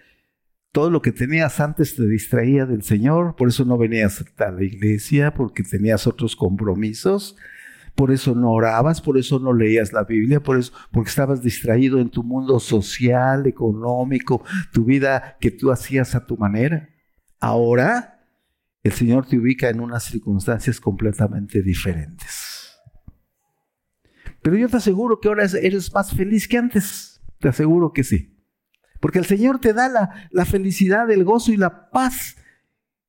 todo 0.71 0.91
lo 0.91 1.03
que 1.03 1.11
tenías 1.11 1.59
antes 1.59 1.97
te 1.97 2.07
distraía 2.07 2.67
del 2.67 2.85
Señor, 2.85 3.35
por 3.35 3.49
eso 3.49 3.65
no 3.65 3.77
venías 3.77 4.25
a 4.39 4.51
la 4.53 4.63
iglesia, 4.63 5.35
porque 5.35 5.65
tenías 5.65 6.07
otros 6.07 6.37
compromisos, 6.37 7.35
por 7.97 8.13
eso 8.13 8.37
no 8.37 8.53
orabas, 8.53 9.01
por 9.01 9.19
eso 9.19 9.41
no 9.41 9.53
leías 9.53 9.93
la 9.93 10.05
Biblia, 10.05 10.41
por 10.41 10.57
eso, 10.57 10.73
porque 10.93 11.11
estabas 11.11 11.43
distraído 11.43 11.99
en 11.99 12.11
tu 12.11 12.23
mundo 12.23 12.61
social, 12.61 13.49
económico, 13.49 14.45
tu 14.73 14.85
vida 14.85 15.37
que 15.41 15.51
tú 15.51 15.73
hacías 15.73 16.15
a 16.15 16.27
tu 16.27 16.37
manera. 16.37 16.94
Ahora 17.45 18.27
el 18.83 18.93
Señor 18.93 19.27
te 19.27 19.37
ubica 19.37 19.69
en 19.69 19.81
unas 19.81 20.05
circunstancias 20.05 20.81
completamente 20.81 21.61
diferentes. 21.61 22.81
Pero 24.41 24.57
yo 24.57 24.67
te 24.67 24.79
aseguro 24.79 25.21
que 25.21 25.29
ahora 25.29 25.45
eres 25.45 25.93
más 25.93 26.15
feliz 26.15 26.49
que 26.49 26.57
antes. 26.57 27.21
te 27.41 27.49
aseguro 27.49 27.93
que 27.93 28.03
sí. 28.03 28.35
Porque 28.99 29.19
el 29.19 29.27
Señor 29.27 29.59
te 29.59 29.75
da 29.75 29.91
la, 30.31 30.45
felicidad, 30.47 31.11
el 31.11 31.23
gozo 31.25 31.53
y 31.53 31.59
la 31.59 31.91
paz 31.91 32.37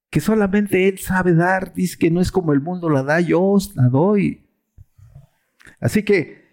que 0.10 0.20
solamente 0.20 0.90
Él 0.90 1.00
sabe 1.00 1.34
dar. 1.34 1.74
Dice 1.74 1.98
que 1.98 2.12
no 2.12 2.20
es 2.20 2.30
como 2.30 2.52
el 2.52 2.60
mundo 2.60 2.90
la 2.90 3.04
da, 3.04 3.22
yo 3.22 3.42
os 3.42 3.74
la 3.78 3.88
doy. 3.88 4.50
Así 5.80 6.04
que 6.04 6.44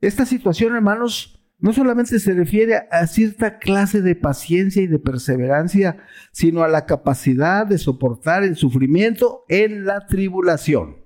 esta 0.00 0.26
situación, 0.26 0.76
hermanos, 0.76 1.41
no 1.62 1.72
solamente 1.72 2.18
se 2.18 2.34
refiere 2.34 2.88
a 2.90 3.06
cierta 3.06 3.58
clase 3.58 4.02
de 4.02 4.16
paciencia 4.16 4.82
y 4.82 4.88
de 4.88 4.98
perseverancia, 4.98 5.96
sino 6.32 6.64
a 6.64 6.68
la 6.68 6.86
capacidad 6.86 7.64
de 7.64 7.78
soportar 7.78 8.42
el 8.42 8.56
sufrimiento 8.56 9.44
en 9.48 9.84
la 9.84 10.04
tribulación. 10.08 10.96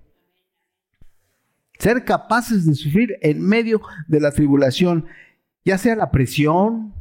Ser 1.78 2.06
capaces 2.06 2.64
de 2.64 2.74
sufrir 2.74 3.18
en 3.20 3.42
medio 3.42 3.82
de 4.08 4.18
la 4.18 4.32
tribulación, 4.32 5.06
ya 5.62 5.76
sea 5.76 5.94
la 5.94 6.10
presión, 6.10 6.94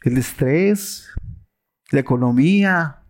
el 0.00 0.16
estrés, 0.16 1.10
la 1.90 2.00
economía, 2.00 3.02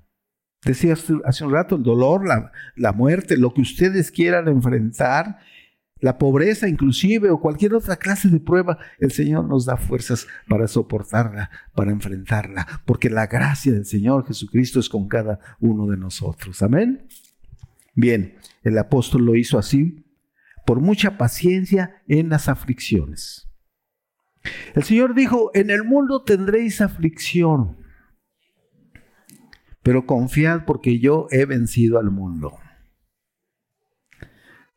decía 0.65 0.95
hace 1.25 1.45
un 1.45 1.53
rato, 1.53 1.77
el 1.77 1.85
dolor, 1.85 2.27
la, 2.27 2.51
la 2.75 2.93
muerte, 2.93 3.37
lo 3.37 3.55
que 3.55 3.61
ustedes 3.61 4.11
quieran 4.11 4.49
enfrentar, 4.49 5.39
la 6.07 6.19
pobreza 6.19 6.69
inclusive 6.69 7.31
o 7.31 7.41
cualquier 7.41 7.75
otra 7.75 7.97
clase 7.97 8.29
de 8.29 8.39
prueba, 8.39 8.79
el 9.01 9.11
Señor 9.11 9.49
nos 9.49 9.67
da 9.67 9.77
fuerzas 9.77 10.29
para 10.47 10.69
soportarla, 10.69 11.51
para 11.75 11.91
enfrentarla, 11.91 12.65
porque 12.87 13.11
la 13.11 13.27
gracia 13.27 13.73
del 13.73 13.87
Señor 13.87 14.25
Jesucristo 14.25 14.79
es 14.79 14.89
con 14.89 15.09
cada 15.09 15.41
uno 15.59 15.89
de 15.89 15.97
nosotros. 15.97 16.63
Amén. 16.63 17.09
Bien, 17.97 18.37
el 18.63 18.79
apóstol 18.79 19.27
lo 19.27 19.35
hizo 19.35 19.59
así 19.59 20.07
por 20.65 20.81
mucha 20.81 21.19
paciencia 21.19 22.05
en 22.07 22.29
las 22.29 22.49
aflicciones. 22.49 23.49
El 24.77 24.85
Señor 24.85 25.13
dijo, 25.13 25.51
en 25.55 25.71
el 25.71 25.83
mundo 25.83 26.23
tendréis 26.23 26.81
aflicción, 26.81 27.79
pero 29.83 30.07
confiad 30.07 30.67
porque 30.67 31.01
yo 31.01 31.27
he 31.33 31.47
vencido 31.47 31.99
al 31.99 32.13
mundo. 32.13 32.57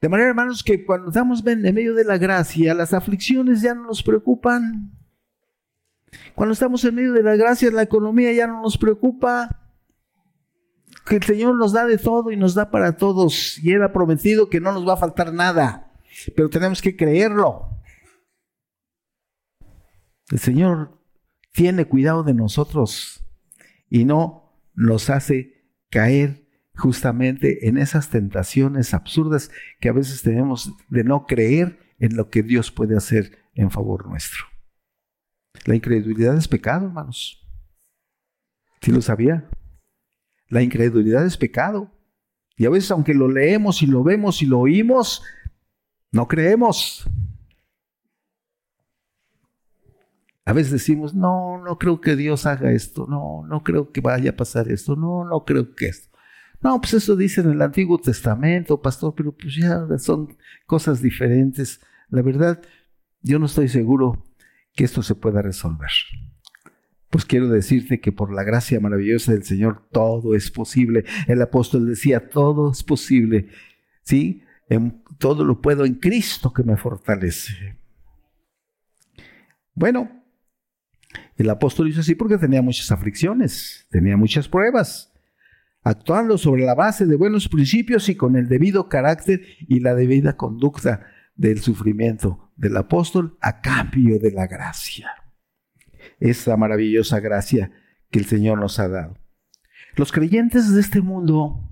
De 0.01 0.07
manera, 0.07 0.29
hermanos, 0.29 0.63
que 0.63 0.85
cuando 0.85 1.09
estamos 1.09 1.45
en 1.45 1.61
medio 1.61 1.93
de 1.93 2.05
la 2.05 2.17
gracia, 2.17 2.73
las 2.73 2.93
aflicciones 2.93 3.61
ya 3.61 3.73
no 3.75 3.83
nos 3.83 4.01
preocupan. 4.01 4.91
Cuando 6.35 6.53
estamos 6.53 6.83
en 6.85 6.95
medio 6.95 7.13
de 7.13 7.23
la 7.23 7.35
gracia, 7.35 7.69
la 7.71 7.83
economía 7.83 8.31
ya 8.31 8.47
no 8.47 8.61
nos 8.61 8.77
preocupa. 8.77 9.65
Que 11.05 11.17
el 11.17 11.23
Señor 11.23 11.55
nos 11.55 11.73
da 11.73 11.85
de 11.85 11.97
todo 11.97 12.31
y 12.31 12.37
nos 12.37 12.53
da 12.55 12.71
para 12.71 12.95
todos. 12.95 13.57
Y 13.59 13.71
Él 13.71 13.83
ha 13.83 13.91
prometido 13.91 14.49
que 14.49 14.61
no 14.61 14.71
nos 14.71 14.87
va 14.87 14.93
a 14.93 14.97
faltar 14.97 15.33
nada. 15.33 15.91
Pero 16.35 16.49
tenemos 16.49 16.81
que 16.81 16.95
creerlo. 16.95 17.69
El 20.31 20.39
Señor 20.39 20.97
tiene 21.51 21.85
cuidado 21.85 22.23
de 22.23 22.33
nosotros 22.33 23.25
y 23.89 24.05
no 24.05 24.53
nos 24.75 25.09
hace 25.09 25.65
caer 25.89 26.38
justamente 26.79 27.67
en 27.67 27.77
esas 27.77 28.09
tentaciones 28.09 28.93
absurdas 28.93 29.51
que 29.79 29.89
a 29.89 29.93
veces 29.93 30.23
tenemos 30.23 30.73
de 30.89 31.03
no 31.03 31.25
creer 31.25 31.79
en 31.99 32.15
lo 32.15 32.29
que 32.29 32.41
Dios 32.41 32.71
puede 32.71 32.97
hacer 32.97 33.37
en 33.53 33.69
favor 33.69 34.07
nuestro. 34.07 34.45
La 35.65 35.75
incredulidad 35.75 36.37
es 36.37 36.47
pecado, 36.47 36.87
hermanos. 36.87 37.45
¿Sí 38.81 38.91
lo 38.91 39.01
sabía? 39.01 39.49
La 40.47 40.61
incredulidad 40.61 41.25
es 41.25 41.37
pecado. 41.37 41.91
Y 42.55 42.65
a 42.65 42.69
veces 42.69 42.91
aunque 42.91 43.13
lo 43.13 43.29
leemos 43.29 43.81
y 43.81 43.85
lo 43.85 44.03
vemos 44.03 44.41
y 44.41 44.45
lo 44.45 44.59
oímos, 44.59 45.23
no 46.11 46.27
creemos. 46.27 47.09
A 50.45 50.53
veces 50.53 50.71
decimos, 50.71 51.13
no, 51.13 51.61
no 51.63 51.77
creo 51.77 52.01
que 52.01 52.15
Dios 52.15 52.45
haga 52.45 52.71
esto, 52.71 53.05
no, 53.07 53.45
no 53.45 53.63
creo 53.63 53.91
que 53.91 54.01
vaya 54.01 54.31
a 54.31 54.35
pasar 54.35 54.71
esto, 54.71 54.95
no, 54.95 55.23
no 55.23 55.45
creo 55.45 55.75
que 55.75 55.87
esto. 55.87 56.08
No, 56.61 56.79
pues 56.81 56.93
eso 56.93 57.15
dice 57.15 57.41
en 57.41 57.51
el 57.51 57.61
Antiguo 57.61 57.97
Testamento, 57.99 58.81
pastor, 58.81 59.13
pero 59.15 59.31
pues 59.35 59.55
ya 59.55 59.85
son 59.97 60.37
cosas 60.65 61.01
diferentes. 61.01 61.79
La 62.09 62.21
verdad, 62.21 62.61
yo 63.21 63.39
no 63.39 63.45
estoy 63.45 63.69
seguro 63.69 64.25
que 64.75 64.83
esto 64.83 65.01
se 65.01 65.15
pueda 65.15 65.41
resolver. 65.41 65.89
Pues 67.09 67.25
quiero 67.25 67.47
decirte 67.47 68.01
que 68.01 68.11
por 68.11 68.33
la 68.33 68.43
gracia 68.43 68.79
maravillosa 68.79 69.31
del 69.31 69.43
Señor 69.43 69.87
todo 69.91 70.35
es 70.35 70.51
posible. 70.51 71.05
El 71.27 71.41
apóstol 71.41 71.87
decía, 71.87 72.29
todo 72.29 72.71
es 72.71 72.83
posible. 72.83 73.47
¿Sí? 74.03 74.43
En, 74.67 75.01
todo 75.17 75.45
lo 75.45 75.61
puedo 75.61 75.85
en 75.85 75.95
Cristo 75.95 76.53
que 76.53 76.63
me 76.63 76.77
fortalece. 76.77 77.77
Bueno, 79.73 80.11
el 81.37 81.49
apóstol 81.49 81.87
hizo 81.87 82.01
así 82.01 82.15
porque 82.15 82.37
tenía 82.37 82.61
muchas 82.61 82.91
aflicciones, 82.91 83.87
tenía 83.89 84.17
muchas 84.17 84.47
pruebas 84.49 85.08
actuando 85.81 86.37
sobre 86.37 86.65
la 86.65 86.75
base 86.75 87.05
de 87.05 87.15
buenos 87.15 87.47
principios 87.47 88.09
y 88.09 88.15
con 88.15 88.35
el 88.35 88.47
debido 88.47 88.89
carácter 88.89 89.41
y 89.59 89.79
la 89.79 89.95
debida 89.95 90.35
conducta 90.35 91.05
del 91.35 91.59
sufrimiento 91.59 92.51
del 92.55 92.75
apóstol 92.77 93.37
a 93.41 93.61
cambio 93.61 94.19
de 94.19 94.31
la 94.31 94.47
gracia. 94.47 95.09
Esa 96.19 96.57
maravillosa 96.57 97.19
gracia 97.19 97.71
que 98.11 98.19
el 98.19 98.25
Señor 98.25 98.59
nos 98.59 98.79
ha 98.79 98.89
dado. 98.89 99.17
Los 99.95 100.11
creyentes 100.11 100.73
de 100.73 100.81
este 100.81 101.01
mundo, 101.01 101.71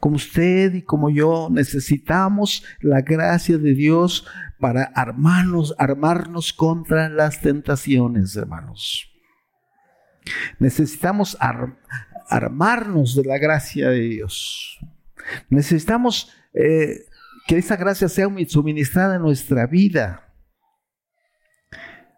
como 0.00 0.16
usted 0.16 0.74
y 0.74 0.82
como 0.82 1.10
yo, 1.10 1.48
necesitamos 1.50 2.64
la 2.80 3.02
gracia 3.02 3.58
de 3.58 3.74
Dios 3.74 4.26
para 4.58 4.84
armarnos, 4.84 5.74
armarnos 5.78 6.52
contra 6.52 7.08
las 7.08 7.40
tentaciones, 7.40 8.34
hermanos. 8.36 9.12
Necesitamos 10.58 11.36
armarnos 12.28 13.14
de 13.14 13.24
la 13.24 13.38
gracia 13.38 13.90
de 13.90 14.00
Dios. 14.00 14.78
Necesitamos 15.48 16.30
eh, 16.54 17.06
que 17.46 17.58
esa 17.58 17.76
gracia 17.76 18.08
sea 18.08 18.28
suministrada 18.48 19.16
en 19.16 19.22
nuestra 19.22 19.66
vida. 19.66 20.22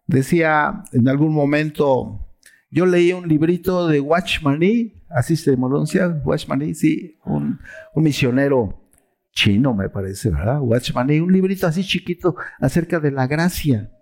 Decía 0.06 0.82
en 0.92 1.08
algún 1.08 1.34
momento, 1.34 2.26
yo 2.70 2.86
leí 2.86 3.12
un 3.12 3.28
librito 3.28 3.86
de 3.86 4.00
Watchmani, 4.00 5.04
así 5.10 5.36
se 5.36 5.56
pronuncia, 5.56 6.08
Watchmani, 6.24 6.74
sí, 6.74 7.18
un, 7.24 7.60
un 7.94 8.02
misionero 8.02 8.88
chino 9.32 9.74
me 9.74 9.88
parece, 9.88 10.30
¿verdad? 10.30 10.60
Watchmani, 10.60 11.20
un 11.20 11.32
librito 11.32 11.66
así 11.66 11.84
chiquito 11.84 12.34
acerca 12.58 12.98
de 13.00 13.10
la 13.10 13.26
gracia. 13.26 13.92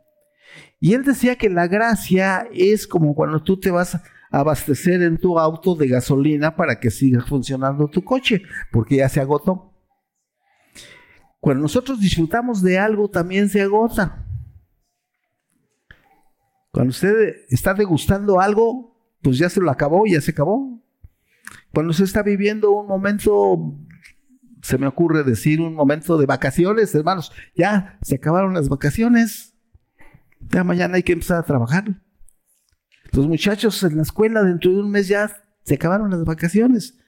Y 0.80 0.94
él 0.94 1.04
decía 1.04 1.36
que 1.36 1.50
la 1.50 1.66
gracia 1.66 2.46
es 2.52 2.86
como 2.86 3.14
cuando 3.14 3.42
tú 3.42 3.58
te 3.58 3.70
vas 3.70 4.00
abastecer 4.30 5.02
en 5.02 5.18
tu 5.18 5.38
auto 5.38 5.74
de 5.74 5.88
gasolina 5.88 6.56
para 6.56 6.78
que 6.80 6.90
siga 6.90 7.24
funcionando 7.24 7.88
tu 7.88 8.02
coche, 8.02 8.42
porque 8.72 8.96
ya 8.96 9.08
se 9.08 9.20
agotó. 9.20 9.72
Cuando 11.40 11.62
nosotros 11.62 12.00
disfrutamos 12.00 12.62
de 12.62 12.78
algo, 12.78 13.08
también 13.08 13.48
se 13.48 13.62
agota. 13.62 14.26
Cuando 16.72 16.90
usted 16.90 17.36
está 17.48 17.72
degustando 17.72 18.40
algo, 18.40 18.96
pues 19.22 19.38
ya 19.38 19.48
se 19.48 19.60
lo 19.60 19.70
acabó, 19.70 20.04
ya 20.06 20.20
se 20.20 20.32
acabó. 20.32 20.82
Cuando 21.72 21.92
usted 21.92 22.04
está 22.04 22.22
viviendo 22.22 22.72
un 22.72 22.86
momento, 22.86 23.78
se 24.62 24.78
me 24.78 24.86
ocurre 24.86 25.24
decir 25.24 25.60
un 25.60 25.74
momento 25.74 26.18
de 26.18 26.26
vacaciones, 26.26 26.94
hermanos, 26.94 27.32
ya 27.54 27.98
se 28.02 28.16
acabaron 28.16 28.54
las 28.54 28.68
vacaciones. 28.68 29.54
Ya 30.40 30.64
mañana 30.64 30.96
hay 30.96 31.02
que 31.02 31.12
empezar 31.12 31.38
a 31.38 31.44
trabajar. 31.44 32.02
Los 33.12 33.26
muchachos 33.26 33.82
en 33.82 33.96
la 33.96 34.02
escuela 34.02 34.42
dentro 34.42 34.70
de 34.72 34.80
un 34.80 34.90
mes 34.90 35.08
ya 35.08 35.30
se 35.62 35.74
acabaron 35.74 36.10
las 36.10 36.24
vacaciones. 36.24 36.98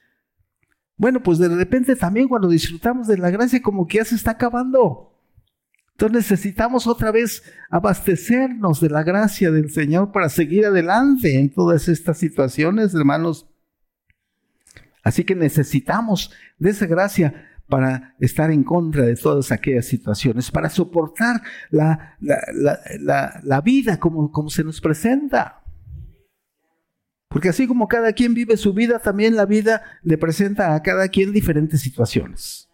Bueno, 0.97 1.23
pues 1.23 1.37
de 1.37 1.47
repente 1.47 1.95
también 1.95 2.27
cuando 2.27 2.49
disfrutamos 2.49 3.07
de 3.07 3.17
la 3.17 3.29
gracia 3.29 3.61
como 3.61 3.87
que 3.87 3.97
ya 3.97 4.05
se 4.05 4.15
está 4.15 4.31
acabando. 4.31 5.09
Entonces 5.91 6.31
necesitamos 6.31 6.87
otra 6.87 7.11
vez 7.11 7.43
abastecernos 7.69 8.79
de 8.79 8.89
la 8.89 9.03
gracia 9.03 9.51
del 9.51 9.69
Señor 9.69 10.11
para 10.11 10.29
seguir 10.29 10.65
adelante 10.65 11.37
en 11.39 11.49
todas 11.49 11.87
estas 11.87 12.17
situaciones, 12.17 12.93
hermanos. 12.93 13.47
Así 15.03 15.23
que 15.23 15.35
necesitamos 15.35 16.31
de 16.57 16.69
esa 16.69 16.85
gracia 16.85 17.49
para 17.67 18.15
estar 18.19 18.51
en 18.51 18.63
contra 18.63 19.03
de 19.03 19.15
todas 19.15 19.51
aquellas 19.51 19.85
situaciones, 19.85 20.51
para 20.51 20.69
soportar 20.69 21.41
la, 21.69 22.17
la, 22.19 23.61
vida 23.61 23.99
como, 23.99 24.31
como 24.31 24.49
se 24.49 24.63
nos 24.63 24.81
presenta. 24.81 25.58
Porque 27.29 27.49
así 27.49 27.67
como 27.67 27.87
cada 27.87 28.11
quien 28.13 28.33
vive 28.33 28.57
su 28.57 28.73
vida, 28.73 28.99
también 28.99 29.35
la 29.35 29.45
vida 29.45 29.83
le 30.03 30.17
presenta 30.17 30.73
a 30.73 30.81
cada 30.81 31.07
quien 31.09 31.31
diferentes 31.31 31.79
situaciones. 31.79 32.69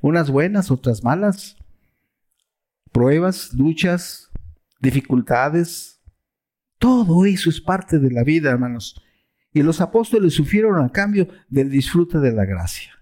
Unas 0.00 0.30
buenas, 0.30 0.70
otras 0.70 1.04
malas. 1.04 1.56
Pruebas, 2.90 3.52
luchas, 3.52 4.30
dificultades. 4.80 6.00
Todo 6.78 7.26
eso 7.26 7.50
es 7.50 7.60
parte 7.60 7.98
de 7.98 8.10
la 8.10 8.24
vida, 8.24 8.50
hermanos. 8.50 9.00
Y 9.52 9.62
los 9.62 9.82
apóstoles 9.82 10.32
sufrieron 10.32 10.82
a 10.82 10.90
cambio 10.90 11.28
del 11.50 11.68
disfrute 11.68 12.18
de 12.18 12.32
la 12.32 12.46
gracia. 12.46 12.92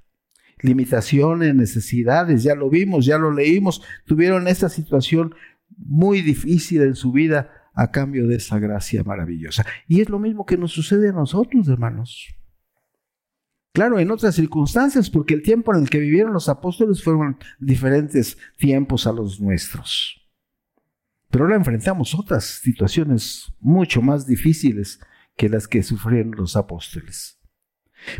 Limitaciones, 0.61 1.55
necesidades, 1.55 2.43
ya 2.43 2.57
lo 2.57 2.69
vimos, 2.69 3.07
ya 3.07 3.19
lo 3.19 3.31
leímos, 3.31 3.83
tuvieron 4.07 4.49
esta 4.49 4.69
situación 4.69 5.35
muy 5.77 6.23
difícil 6.23 6.83
en 6.83 6.97
su 6.97 7.13
vida 7.13 7.51
a 7.77 7.91
cambio 7.91 8.27
de 8.27 8.37
esa 8.37 8.59
gracia 8.59 9.05
maravillosa. 9.05 9.65
Y 9.87 10.01
es 10.01 10.09
lo 10.09 10.19
mismo 10.19 10.45
que 10.45 10.57
nos 10.57 10.73
sucede 10.73 11.11
a 11.11 11.13
nosotros, 11.13 11.69
hermanos. 11.69 12.35
Claro, 13.73 13.99
en 13.99 14.11
otras 14.11 14.35
circunstancias, 14.35 15.11
porque 15.11 15.35
el 15.35 15.43
tiempo 15.43 15.75
en 15.75 15.83
el 15.83 15.91
que 15.91 16.01
vivieron 16.01 16.33
los 16.33 16.49
apóstoles 16.49 17.05
fueron 17.05 17.37
diferentes 17.61 18.39
tiempos 18.57 19.07
a 19.07 19.13
los 19.13 19.39
nuestros. 19.39 20.27
Pero 21.31 21.45
ahora 21.45 21.57
enfrentamos 21.57 22.15
otras 22.15 22.45
situaciones 22.45 23.53
mucho 23.61 24.01
más 24.01 24.27
difíciles 24.27 24.99
que 25.37 25.51
las 25.51 25.69
que 25.69 25.83
sufrieron 25.83 26.33
los 26.33 26.57
apóstoles. 26.57 27.39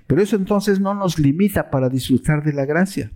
Pero 0.07 0.21
eso 0.21 0.37
entonces 0.37 0.81
no 0.81 0.93
nos 0.93 1.19
limita 1.19 1.71
para 1.71 1.89
disfrutar 1.89 2.45
de 2.45 2.53
la 2.53 2.67
gracia. 2.67 3.11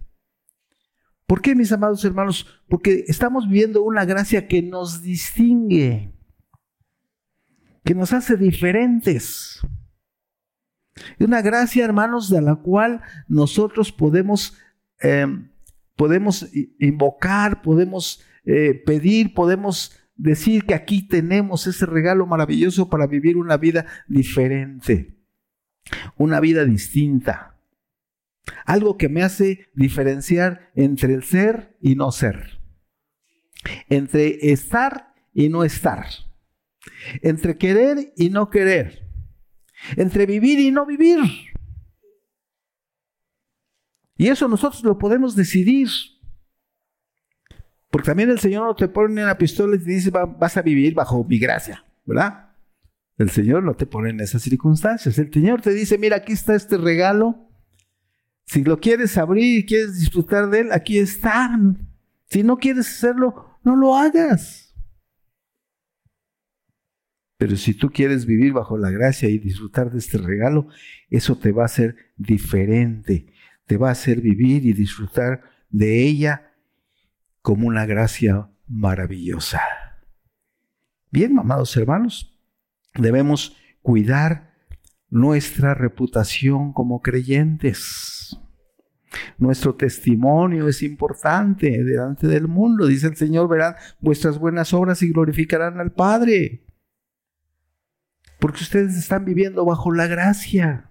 ¿Por 1.27 1.43
qué, 1.43 1.55
mis 1.55 1.71
amados 1.71 2.03
hermanos? 2.05 2.47
Porque 2.69 3.05
estamos 3.07 3.47
viviendo 3.47 3.83
una 3.83 4.07
gracia 4.07 4.49
que 4.49 4.63
nos 4.63 5.03
distingue, 5.03 6.15
que 7.85 7.95
nos 7.95 8.13
hace 8.13 8.37
diferentes. 8.37 9.61
Una 11.19 11.43
gracia, 11.43 11.85
hermanos, 11.85 12.29
de 12.29 12.43
la 12.43 12.57
cual 12.57 13.03
nosotros 13.29 13.93
podemos, 13.93 14.59
eh, 15.03 15.27
podemos 15.97 16.49
invocar, 16.79 17.63
podemos 17.63 18.23
eh, 18.45 18.75
pedir, 18.85 19.35
podemos 19.35 19.97
decir 20.17 20.65
que 20.65 20.75
aquí 20.75 21.07
tenemos 21.07 21.67
ese 21.67 21.87
regalo 21.87 22.27
maravilloso 22.27 22.91
para 22.91 23.07
vivir 23.07 23.37
una 23.37 23.57
vida 23.57 23.87
diferente, 24.09 25.17
una 26.17 26.41
vida 26.41 26.65
distinta. 26.65 27.59
Algo 28.65 28.97
que 28.97 29.09
me 29.09 29.23
hace 29.23 29.69
diferenciar 29.75 30.71
entre 30.75 31.15
el 31.15 31.23
ser 31.23 31.77
y 31.81 31.95
no 31.95 32.11
ser, 32.13 32.61
entre 33.89 34.51
estar 34.53 35.15
y 35.33 35.49
no 35.49 35.65
estar, 35.65 36.07
entre 37.23 37.57
querer 37.57 38.13
y 38.17 38.31
no 38.31 38.51
querer, 38.51 39.09
entre 39.97 40.27
vivir 40.27 40.59
y 40.59 40.71
no 40.71 40.87
vivir. 40.87 41.19
Y 44.17 44.29
eso 44.29 44.49
nosotros 44.49 44.83
lo 44.85 44.99
podemos 44.99 45.35
decidir. 45.35 45.89
Porque 47.91 48.07
también 48.07 48.31
el 48.31 48.39
Señor 48.39 48.67
no 48.67 48.75
te 48.77 48.87
pone 48.87 49.23
una 49.23 49.39
pistola 49.39 49.77
y 49.77 49.79
te 49.79 49.91
dice, 49.91 50.11
vas 50.11 50.57
a 50.57 50.63
vivir 50.63 50.95
bajo 50.95 51.25
mi 51.25 51.39
gracia, 51.39 51.85
¿verdad? 52.05 52.51
El 53.17 53.31
Señor 53.31 53.63
no 53.65 53.75
te 53.75 53.87
pone 53.87 54.11
en 54.11 54.21
esas 54.21 54.43
circunstancias. 54.43 55.19
El 55.19 55.33
Señor 55.33 55.61
te 55.61 55.73
dice, 55.73 55.99
mira, 55.99 56.17
aquí 56.17 56.33
está 56.33 56.55
este 56.55 56.77
regalo. 56.77 57.49
Si 58.47 58.65
lo 58.65 58.79
quieres 58.79 59.19
abrir 59.19 59.61
y 59.61 59.67
quieres 59.67 59.99
disfrutar 59.99 60.51
de 60.51 60.61
él, 60.61 60.73
aquí 60.73 60.99
está. 60.99 61.51
Si 62.27 62.43
no 62.43 62.59
quieres 62.59 62.89
hacerlo, 62.89 63.59
no 63.63 63.77
lo 63.77 63.97
hagas. 63.97 64.70
Pero 67.41 67.57
si 67.57 67.73
tú 67.73 67.89
quieres 67.89 68.27
vivir 68.27 68.53
bajo 68.53 68.77
la 68.77 68.91
gracia 68.91 69.31
y 69.31 69.39
disfrutar 69.39 69.91
de 69.91 69.99
este 69.99 70.19
regalo, 70.19 70.69
eso 71.09 71.39
te 71.39 71.53
va 71.53 71.63
a 71.63 71.65
hacer 71.73 71.97
diferente. 72.19 73.33
Te 73.65 73.79
va 73.79 73.89
a 73.89 73.93
hacer 73.93 74.21
vivir 74.21 74.67
y 74.67 74.75
disfrutar 74.75 75.41
de 75.71 76.03
ella 76.03 76.53
como 77.41 77.67
una 77.67 77.87
gracia 77.87 78.51
maravillosa. 78.69 79.63
Bien, 81.11 81.39
amados 81.39 81.75
hermanos, 81.79 82.39
debemos 82.95 83.57
cuidar 83.81 84.53
nuestra 85.09 85.73
reputación 85.73 86.75
como 86.75 87.01
creyentes. 87.01 88.39
Nuestro 89.39 89.75
testimonio 89.77 90.69
es 90.69 90.83
importante 90.83 91.83
delante 91.85 92.27
del 92.27 92.49
mundo. 92.49 92.87
Dice 92.87 93.07
el 93.07 93.17
Señor, 93.17 93.49
verán 93.49 93.77
vuestras 93.99 94.39
buenas 94.39 94.75
obras 94.75 95.01
y 95.01 95.11
glorificarán 95.11 95.81
al 95.81 95.93
Padre. 95.93 96.67
Porque 98.41 98.63
ustedes 98.63 98.97
están 98.97 99.25
viviendo 99.25 99.65
bajo 99.65 99.93
la 99.93 100.07
gracia. 100.07 100.91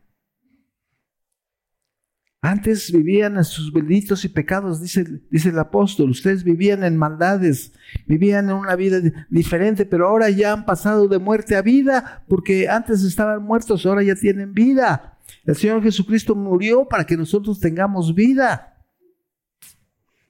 Antes 2.41 2.89
vivían 2.93 3.35
en 3.35 3.43
sus 3.43 3.73
delitos 3.73 4.23
y 4.23 4.29
pecados, 4.29 4.81
dice, 4.81 5.03
dice, 5.29 5.49
el 5.49 5.59
apóstol. 5.59 6.12
Ustedes 6.12 6.45
vivían 6.45 6.85
en 6.85 6.95
maldades, 6.95 7.73
vivían 8.05 8.49
en 8.49 8.55
una 8.55 8.77
vida 8.77 9.01
diferente, 9.29 9.85
pero 9.85 10.07
ahora 10.07 10.29
ya 10.29 10.53
han 10.53 10.65
pasado 10.65 11.09
de 11.09 11.19
muerte 11.19 11.57
a 11.57 11.62
vida, 11.62 12.23
porque 12.29 12.69
antes 12.69 13.03
estaban 13.03 13.43
muertos, 13.43 13.85
ahora 13.85 14.03
ya 14.03 14.15
tienen 14.15 14.53
vida. 14.53 15.17
El 15.43 15.55
Señor 15.57 15.83
Jesucristo 15.83 16.33
murió 16.33 16.88
para 16.88 17.03
que 17.03 17.17
nosotros 17.17 17.59
tengamos 17.59 18.15
vida 18.15 18.85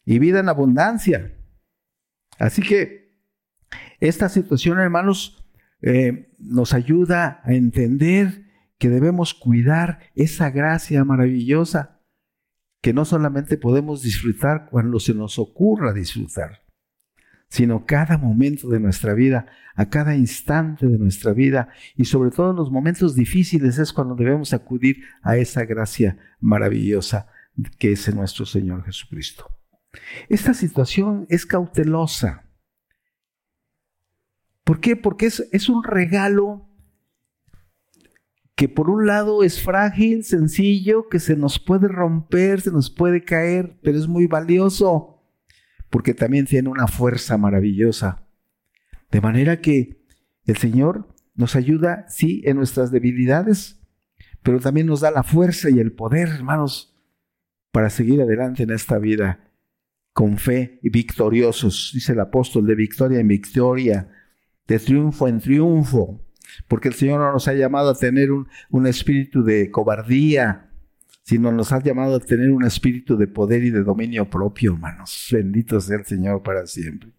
y 0.03 0.17
vida 0.17 0.39
en 0.39 0.49
abundancia. 0.49 1.31
Así 2.39 2.63
que 2.63 3.19
esta 3.99 4.29
situación, 4.29 4.79
hermanos, 4.79 5.45
eh, 5.81 6.35
nos 6.39 6.73
ayuda 6.73 7.41
a 7.43 7.53
entender 7.53 8.45
que 8.77 8.89
debemos 8.89 9.33
cuidar 9.33 9.99
esa 10.15 10.49
gracia 10.49 11.03
maravillosa 11.03 11.99
que 12.81 12.93
no 12.93 13.05
solamente 13.05 13.57
podemos 13.57 14.01
disfrutar 14.01 14.67
cuando 14.69 14.99
se 14.99 15.13
nos 15.13 15.37
ocurra 15.37 15.93
disfrutar, 15.93 16.63
sino 17.49 17.85
cada 17.85 18.17
momento 18.17 18.69
de 18.69 18.79
nuestra 18.79 19.13
vida, 19.13 19.47
a 19.75 19.89
cada 19.89 20.15
instante 20.15 20.87
de 20.87 20.97
nuestra 20.97 21.33
vida 21.33 21.69
y 21.95 22.05
sobre 22.05 22.31
todo 22.31 22.51
en 22.51 22.57
los 22.57 22.71
momentos 22.71 23.15
difíciles 23.15 23.79
es 23.79 23.91
cuando 23.91 24.15
debemos 24.15 24.53
acudir 24.53 25.03
a 25.21 25.37
esa 25.37 25.65
gracia 25.65 26.17
maravillosa 26.39 27.27
que 27.77 27.91
es 27.91 28.15
nuestro 28.15 28.45
Señor 28.45 28.85
Jesucristo. 28.85 29.49
Esta 30.29 30.53
situación 30.53 31.25
es 31.29 31.45
cautelosa. 31.45 32.48
¿Por 34.69 34.81
qué? 34.81 34.95
Porque 34.95 35.25
es, 35.25 35.67
un 35.67 35.83
regalo 35.83 36.69
que 38.53 38.69
por 38.69 38.91
un 38.91 39.07
lado 39.07 39.41
es 39.41 39.63
frágil, 39.63 40.23
sencillo, 40.23 41.09
que 41.09 41.19
se 41.19 41.35
nos 41.35 41.57
puede 41.57 41.87
romper, 41.87 42.61
se 42.61 42.69
nos 42.69 42.91
puede 42.91 43.23
caer, 43.23 43.79
pero 43.81 43.97
es 43.97 44.07
muy 44.07 44.27
valioso, 44.27 45.23
porque 45.89 46.13
también 46.13 46.45
tiene 46.45 46.69
una 46.69 46.85
fuerza 46.85 47.35
maravillosa. 47.35 48.27
De 49.09 49.21
manera 49.21 49.59
que 49.59 50.05
el 50.45 50.57
Señor 50.57 51.15
nos 51.33 51.55
ayuda, 51.55 52.05
sí, 52.07 52.43
en 52.45 52.57
nuestras 52.57 52.91
debilidades, 52.91 53.79
pero 54.43 54.59
también 54.59 54.85
nos 54.85 55.01
da 55.01 55.09
la 55.09 55.23
fuerza 55.23 55.71
y 55.71 55.79
el 55.79 55.93
poder, 55.93 56.27
hermanos, 56.27 56.95
para 57.71 57.89
seguir 57.89 58.21
adelante 58.21 58.61
en 58.61 58.69
esta 58.69 58.99
vida 58.99 59.51
con 60.13 60.37
fe 60.37 60.79
y 60.83 60.91
victoriosos, 60.91 61.89
dice 61.91 62.11
el 62.11 62.19
apóstol, 62.19 62.67
de 62.67 62.75
victoria 62.75 63.19
en 63.19 63.27
victoria, 63.29 64.11
de 64.69 64.79
triunfo 64.79 65.27
en 65.27 65.39
triunfo 65.39 66.23
porque 66.67 66.87
el 66.87 66.93
Señor 66.93 67.19
no 67.19 67.31
nos 67.31 67.47
ha 67.47 67.53
llamado 67.53 67.89
a 67.89 67.97
tener 67.97 68.31
un, 68.31 68.47
un 68.69 68.87
espíritu 68.87 69.43
de 69.43 69.71
cobardía, 69.71 70.71
sino 71.23 71.51
nos 71.51 71.71
ha 71.71 71.81
llamado 71.81 72.15
a 72.15 72.19
tener 72.19 72.51
un 72.51 72.63
espíritu 72.63 73.17
de 73.17 73.27
poder 73.27 73.63
y 73.63 73.69
de 73.71 73.83
dominio 73.83 74.29
propio, 74.29 74.73
hermanos. 74.73 75.27
Bendito 75.31 75.79
sea 75.79 75.97
el 75.97 76.05
Señor 76.05 76.43
para 76.43 76.65
siempre. 76.65 77.11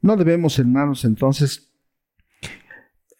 No 0.00 0.16
debemos, 0.16 0.58
hermanos, 0.58 1.04
entonces 1.04 1.72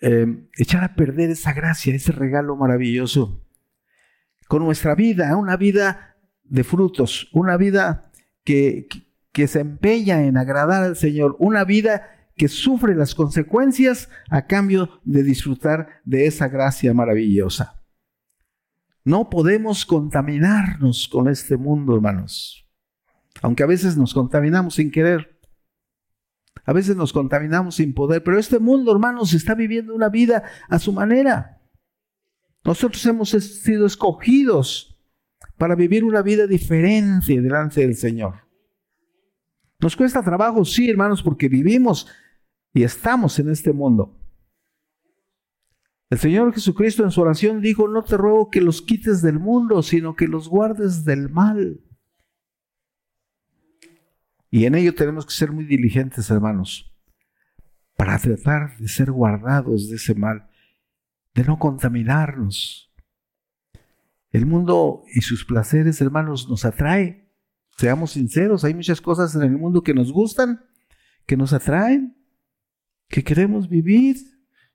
eh, 0.00 0.26
echar 0.56 0.84
a 0.84 0.94
perder 0.94 1.30
esa 1.30 1.52
gracia, 1.52 1.94
ese 1.94 2.12
regalo 2.12 2.56
maravilloso, 2.56 3.42
con 4.48 4.64
nuestra 4.64 4.94
vida, 4.94 5.36
una 5.36 5.56
vida 5.56 6.16
de 6.42 6.64
frutos, 6.64 7.30
una 7.32 7.56
vida 7.56 8.10
que, 8.44 8.86
que 9.32 9.46
se 9.46 9.60
empeña 9.60 10.24
en 10.24 10.36
agradar 10.36 10.82
al 10.82 10.96
Señor, 10.96 11.36
una 11.38 11.64
vida 11.64 12.14
que 12.36 12.48
sufre 12.48 12.94
las 12.94 13.14
consecuencias 13.14 14.08
a 14.28 14.46
cambio 14.46 15.00
de 15.04 15.22
disfrutar 15.22 16.00
de 16.04 16.26
esa 16.26 16.48
gracia 16.48 16.92
maravillosa. 16.92 17.82
No 19.04 19.28
podemos 19.28 19.84
contaminarnos 19.84 21.08
con 21.08 21.28
este 21.28 21.56
mundo, 21.56 21.94
hermanos. 21.94 22.66
Aunque 23.42 23.62
a 23.62 23.66
veces 23.66 23.96
nos 23.96 24.14
contaminamos 24.14 24.76
sin 24.76 24.90
querer. 24.90 25.38
A 26.64 26.72
veces 26.72 26.96
nos 26.96 27.12
contaminamos 27.12 27.76
sin 27.76 27.92
poder. 27.92 28.24
Pero 28.24 28.38
este 28.38 28.58
mundo, 28.58 28.92
hermanos, 28.92 29.34
está 29.34 29.54
viviendo 29.54 29.94
una 29.94 30.08
vida 30.08 30.44
a 30.68 30.78
su 30.78 30.92
manera. 30.92 31.60
Nosotros 32.64 33.04
hemos 33.04 33.30
sido 33.30 33.84
escogidos 33.84 34.98
para 35.58 35.74
vivir 35.74 36.02
una 36.02 36.22
vida 36.22 36.46
diferente 36.46 37.40
delante 37.40 37.82
del 37.82 37.94
Señor. 37.94 38.48
Nos 39.80 39.96
cuesta 39.96 40.22
trabajo, 40.22 40.64
sí, 40.64 40.88
hermanos, 40.88 41.22
porque 41.22 41.48
vivimos 41.48 42.08
y 42.74 42.82
estamos 42.82 43.38
en 43.38 43.48
este 43.48 43.72
mundo. 43.72 44.18
El 46.10 46.18
Señor 46.18 46.52
Jesucristo 46.52 47.04
en 47.04 47.12
su 47.12 47.22
oración 47.22 47.60
dijo, 47.60 47.88
no 47.88 48.02
te 48.02 48.16
ruego 48.16 48.50
que 48.50 48.60
los 48.60 48.82
quites 48.82 49.22
del 49.22 49.38
mundo, 49.38 49.82
sino 49.82 50.16
que 50.16 50.26
los 50.26 50.48
guardes 50.48 51.04
del 51.04 51.30
mal. 51.30 51.80
Y 54.50 54.66
en 54.66 54.74
ello 54.74 54.94
tenemos 54.94 55.24
que 55.24 55.32
ser 55.32 55.52
muy 55.52 55.64
diligentes, 55.64 56.28
hermanos, 56.30 56.92
para 57.96 58.18
tratar 58.18 58.76
de 58.78 58.88
ser 58.88 59.10
guardados 59.10 59.88
de 59.88 59.96
ese 59.96 60.14
mal, 60.14 60.48
de 61.32 61.44
no 61.44 61.58
contaminarnos. 61.58 62.92
El 64.30 64.46
mundo 64.46 65.04
y 65.14 65.20
sus 65.20 65.44
placeres, 65.44 66.00
hermanos, 66.00 66.48
nos 66.48 66.64
atrae. 66.64 67.32
Seamos 67.76 68.12
sinceros, 68.12 68.64
hay 68.64 68.74
muchas 68.74 69.00
cosas 69.00 69.34
en 69.36 69.42
el 69.42 69.56
mundo 69.56 69.82
que 69.82 69.94
nos 69.94 70.12
gustan, 70.12 70.64
que 71.26 71.36
nos 71.36 71.52
atraen, 71.52 72.23
que 73.08 73.22
queremos 73.22 73.68
vivir 73.68 74.16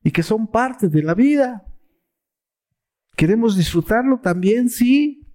y 0.03 0.11
que 0.11 0.23
son 0.23 0.47
parte 0.47 0.87
de 0.87 1.03
la 1.03 1.13
vida. 1.13 1.65
Queremos 3.15 3.57
disfrutarlo 3.57 4.19
también, 4.19 4.69
sí. 4.69 5.27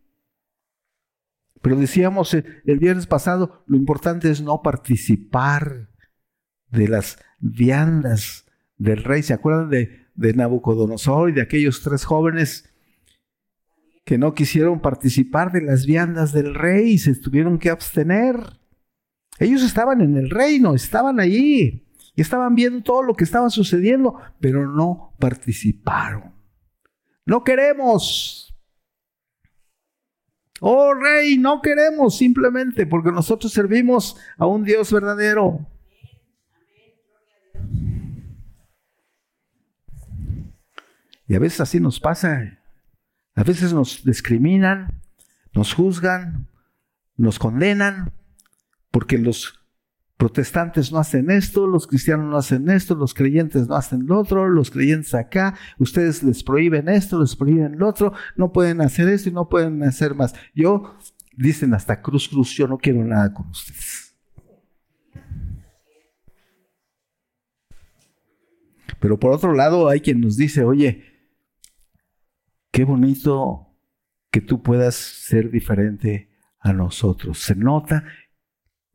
Pero 1.61 1.77
decíamos 1.77 2.35
el 2.35 2.79
viernes 2.79 3.07
pasado, 3.07 3.65
lo 3.67 3.77
importante 3.77 4.31
es 4.31 4.41
no 4.41 4.63
participar 4.63 5.91
de 6.69 6.89
las 6.89 7.19
viandas 7.39 8.47
del 8.77 9.03
rey. 9.03 9.23
¿Se 9.23 9.33
acuerdan 9.33 9.71
de, 9.71 10.07
de 10.15 10.35
Nabucodonosor 10.35 11.31
y 11.31 11.33
de 11.33 11.43
aquellos 11.43 11.83
tres 11.83 12.05
jóvenes 12.05 12.71
que 14.05 14.19
no 14.19 14.35
quisieron 14.35 14.81
participar 14.81 15.53
de 15.53 15.63
las 15.63 15.87
viandas 15.87 16.33
del 16.33 16.55
rey 16.55 16.93
y 16.93 16.99
se 16.99 17.15
tuvieron 17.15 17.59
que 17.59 17.71
abstener? 17.71 18.37
Ellos 19.39 19.63
estaban 19.63 20.01
en 20.01 20.17
el 20.17 20.31
reino, 20.31 20.75
estaban 20.75 21.19
allí 21.19 21.85
y 22.15 22.23
estaban 22.23 22.55
viendo 22.55 22.83
todo 22.83 23.03
lo 23.03 23.15
que 23.15 23.25
estaba 23.25 23.51
sucediendo, 23.51 24.21
pero 24.41 24.69
no 24.71 25.15
participaron. 25.19 26.35
No 27.27 27.43
queremos. 27.43 28.55
Oh 30.61 30.95
rey, 30.95 31.37
no 31.39 31.61
queremos 31.61 32.17
simplemente 32.17 32.87
porque 32.87 33.11
nosotros 33.11 33.53
servimos 33.53 34.17
a 34.39 34.47
un 34.47 34.65
Dios 34.65 34.93
verdadero. 34.93 35.67
Y 41.27 41.35
a 41.35 41.39
veces 41.39 41.61
así 41.61 41.81
nos 41.81 41.99
pasa. 41.99 42.61
A 43.35 43.43
veces 43.43 43.73
nos 43.73 44.05
discriminan, 44.05 45.03
nos 45.53 45.75
juzgan, 45.75 46.49
nos 47.17 47.39
condenan, 47.39 48.13
porque 48.91 49.19
los 49.19 49.64
protestantes 50.17 50.93
no 50.93 50.99
hacen 50.99 51.31
esto, 51.31 51.67
los 51.67 51.87
cristianos 51.87 52.31
no 52.31 52.37
hacen 52.37 52.69
esto, 52.71 52.95
los 52.95 53.15
creyentes 53.15 53.69
no 53.69 53.75
hacen 53.75 54.07
lo 54.07 54.21
otro, 54.21 54.49
los 54.49 54.71
creyentes 54.71 55.15
acá, 55.15 55.55
ustedes 55.79 56.23
les 56.23 56.43
prohíben 56.43 56.89
esto, 56.89 57.21
les 57.21 57.35
prohíben 57.37 57.79
lo 57.79 57.89
otro, 57.89 58.13
no 58.37 58.53
pueden 58.53 58.81
hacer 58.81 59.09
esto 59.09 59.29
y 59.29 59.33
no 59.33 59.49
pueden 59.49 59.83
hacer 59.83 60.15
más. 60.15 60.35
Yo, 60.55 60.97
dicen 61.37 61.75
hasta 61.75 62.01
cruz, 62.01 62.29
cruz, 62.29 62.55
yo 62.55 62.69
no 62.69 62.79
quiero 62.79 63.05
nada 63.05 63.33
con 63.33 63.49
ustedes. 63.49 64.15
Pero 69.01 69.19
por 69.19 69.33
otro 69.33 69.53
lado 69.53 69.89
hay 69.89 70.01
quien 70.01 70.21
nos 70.21 70.37
dice, 70.37 70.65
oye, 70.65 71.15
Qué 72.75 72.83
bonito 72.83 73.69
que 74.33 74.41
tú 74.41 74.61
puedas 74.61 74.97
ser 74.97 75.53
diferente 75.53 76.29
a 76.59 76.73
nosotros. 76.73 77.39
Se 77.39 77.55
nota 77.55 78.03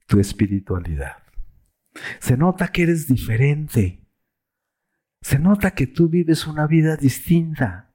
tu 0.10 0.20
espiritualidad. 0.20 1.18
Se 2.20 2.36
nota 2.36 2.68
que 2.70 2.82
eres 2.84 3.08
diferente. 3.08 4.04
Se 5.22 5.38
nota 5.38 5.72
que 5.72 5.86
tú 5.86 6.10
vives 6.10 6.48
una 6.48 6.66
vida 6.66 6.98
distinta. 6.98 7.94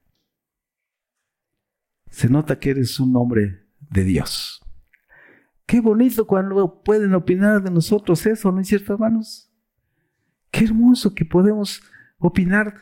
Se 2.09 2.29
nota 2.29 2.61
que 2.61 2.71
eres 2.71 3.01
un 3.01 3.17
hombre 3.17 3.67
de 3.81 4.05
Dios. 4.05 4.63
Qué 5.67 5.81
bonito 5.81 6.27
cuando 6.27 6.83
pueden 6.85 7.15
opinar 7.15 7.63
de 7.63 7.73
nosotros 7.73 8.25
eso, 8.27 8.53
¿no 8.53 8.61
es 8.61 8.69
cierto, 8.69 8.93
hermanos? 8.93 9.51
Qué 10.53 10.65
hermoso 10.67 11.15
que 11.15 11.25
podemos 11.25 11.83
opinar 12.19 12.77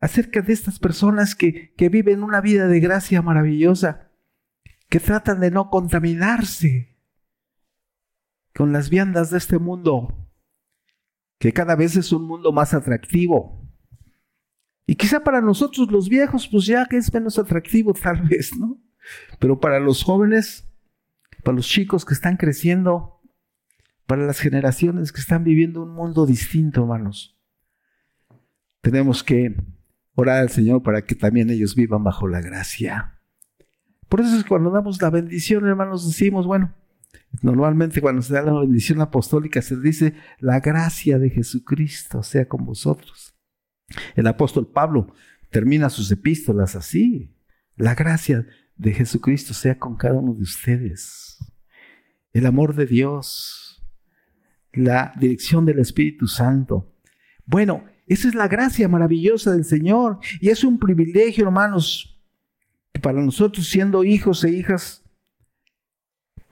acerca 0.00 0.40
de 0.40 0.52
estas 0.52 0.80
personas 0.80 1.36
que, 1.36 1.72
que 1.76 1.88
viven 1.88 2.24
una 2.24 2.40
vida 2.40 2.66
de 2.66 2.80
gracia 2.80 3.22
maravillosa, 3.22 4.10
que 4.88 4.98
tratan 4.98 5.38
de 5.38 5.52
no 5.52 5.70
contaminarse 5.70 6.91
con 8.54 8.72
las 8.72 8.90
viandas 8.90 9.30
de 9.30 9.38
este 9.38 9.58
mundo, 9.58 10.28
que 11.38 11.52
cada 11.52 11.74
vez 11.76 11.96
es 11.96 12.12
un 12.12 12.24
mundo 12.24 12.52
más 12.52 12.74
atractivo. 12.74 13.68
Y 14.86 14.94
quizá 14.96 15.24
para 15.24 15.40
nosotros 15.40 15.90
los 15.90 16.08
viejos, 16.08 16.48
pues 16.48 16.66
ya 16.66 16.86
que 16.86 16.96
es 16.96 17.12
menos 17.12 17.38
atractivo 17.38 17.92
tal 18.02 18.22
vez, 18.22 18.56
¿no? 18.56 18.80
Pero 19.38 19.58
para 19.58 19.80
los 19.80 20.04
jóvenes, 20.04 20.68
para 21.42 21.56
los 21.56 21.66
chicos 21.66 22.04
que 22.04 22.14
están 22.14 22.36
creciendo, 22.36 23.20
para 24.06 24.26
las 24.26 24.38
generaciones 24.38 25.12
que 25.12 25.20
están 25.20 25.44
viviendo 25.44 25.82
un 25.82 25.94
mundo 25.94 26.26
distinto, 26.26 26.82
hermanos, 26.82 27.38
tenemos 28.80 29.24
que 29.24 29.56
orar 30.14 30.42
al 30.42 30.50
Señor 30.50 30.82
para 30.82 31.02
que 31.02 31.14
también 31.14 31.50
ellos 31.50 31.74
vivan 31.74 32.04
bajo 32.04 32.28
la 32.28 32.40
gracia. 32.40 33.18
Por 34.08 34.20
eso 34.20 34.36
es 34.36 34.44
cuando 34.44 34.70
damos 34.70 35.00
la 35.00 35.10
bendición, 35.10 35.66
hermanos, 35.66 36.06
decimos, 36.06 36.46
bueno, 36.46 36.74
normalmente 37.40 38.00
cuando 38.00 38.22
se 38.22 38.34
da 38.34 38.42
la 38.42 38.60
bendición 38.60 39.00
apostólica 39.00 39.62
se 39.62 39.78
dice, 39.78 40.14
la 40.38 40.60
gracia 40.60 41.18
de 41.18 41.30
Jesucristo 41.30 42.22
sea 42.22 42.46
con 42.46 42.64
vosotros. 42.64 43.34
El 44.14 44.26
apóstol 44.26 44.70
Pablo 44.70 45.14
termina 45.50 45.90
sus 45.90 46.10
epístolas 46.10 46.76
así, 46.76 47.34
la 47.76 47.94
gracia 47.94 48.46
de 48.76 48.92
Jesucristo 48.92 49.54
sea 49.54 49.78
con 49.78 49.96
cada 49.96 50.14
uno 50.14 50.34
de 50.34 50.42
ustedes. 50.42 51.38
El 52.32 52.46
amor 52.46 52.74
de 52.74 52.86
Dios, 52.86 53.84
la 54.72 55.12
dirección 55.18 55.66
del 55.66 55.78
Espíritu 55.78 56.26
Santo. 56.26 56.94
Bueno, 57.44 57.84
esa 58.06 58.28
es 58.28 58.34
la 58.34 58.48
gracia 58.48 58.88
maravillosa 58.88 59.52
del 59.52 59.64
Señor. 59.64 60.18
Y 60.40 60.48
es 60.48 60.64
un 60.64 60.78
privilegio, 60.78 61.44
hermanos, 61.44 62.20
para 63.00 63.20
nosotros 63.22 63.66
siendo 63.68 64.04
hijos 64.04 64.44
e 64.44 64.50
hijas 64.50 65.01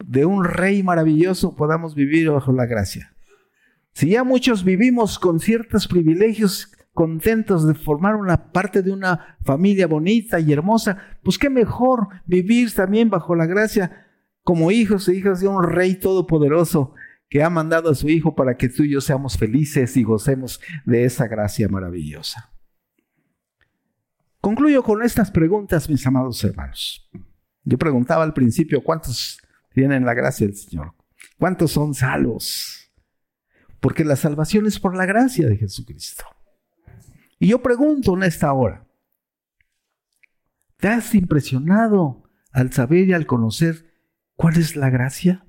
de 0.04 0.24
un 0.24 0.44
rey 0.44 0.82
maravilloso 0.82 1.54
podamos 1.54 1.94
vivir 1.94 2.30
bajo 2.30 2.52
la 2.52 2.66
gracia. 2.66 3.14
Si 3.92 4.10
ya 4.10 4.24
muchos 4.24 4.64
vivimos 4.64 5.18
con 5.18 5.40
ciertos 5.40 5.88
privilegios, 5.88 6.72
contentos 6.92 7.66
de 7.66 7.74
formar 7.74 8.16
una 8.16 8.52
parte 8.52 8.82
de 8.82 8.92
una 8.92 9.36
familia 9.44 9.86
bonita 9.86 10.40
y 10.40 10.52
hermosa, 10.52 10.98
pues 11.22 11.38
qué 11.38 11.50
mejor 11.50 12.08
vivir 12.26 12.72
también 12.72 13.10
bajo 13.10 13.34
la 13.34 13.46
gracia 13.46 14.06
como 14.42 14.70
hijos 14.70 15.08
e 15.08 15.14
hijas 15.14 15.40
de 15.40 15.48
un 15.48 15.62
rey 15.62 15.96
todopoderoso 15.96 16.94
que 17.28 17.44
ha 17.44 17.48
mandado 17.48 17.90
a 17.90 17.94
su 17.94 18.08
Hijo 18.08 18.34
para 18.34 18.56
que 18.56 18.68
tú 18.68 18.82
y 18.82 18.90
yo 18.90 19.00
seamos 19.00 19.38
felices 19.38 19.96
y 19.96 20.02
gocemos 20.02 20.60
de 20.84 21.04
esa 21.04 21.28
gracia 21.28 21.68
maravillosa. 21.68 22.52
Concluyo 24.40 24.82
con 24.82 25.02
estas 25.02 25.30
preguntas, 25.30 25.88
mis 25.88 26.04
amados 26.06 26.42
hermanos. 26.42 27.08
Yo 27.62 27.78
preguntaba 27.78 28.24
al 28.24 28.32
principio, 28.32 28.82
¿cuántos 28.82 29.38
tienen 29.72 30.04
la 30.04 30.14
gracia 30.14 30.46
del 30.46 30.56
Señor? 30.56 30.94
¿Cuántos 31.38 31.72
son 31.72 31.94
salvos? 31.94 32.92
Porque 33.80 34.04
la 34.04 34.16
salvación 34.16 34.66
es 34.66 34.78
por 34.78 34.96
la 34.96 35.06
gracia 35.06 35.48
de 35.48 35.56
Jesucristo. 35.56 36.24
Y 37.38 37.48
yo 37.48 37.62
pregunto 37.62 38.14
en 38.14 38.24
esta 38.24 38.52
hora, 38.52 38.86
¿te 40.76 40.88
has 40.88 41.14
impresionado 41.14 42.24
al 42.52 42.72
saber 42.72 43.08
y 43.08 43.14
al 43.14 43.26
conocer 43.26 43.94
cuál 44.36 44.58
es 44.58 44.76
la 44.76 44.90
gracia? 44.90 45.46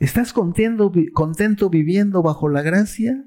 ¿Estás 0.00 0.32
contento, 0.32 0.90
contento 1.12 1.70
viviendo 1.70 2.22
bajo 2.22 2.48
la 2.48 2.62
gracia? 2.62 3.24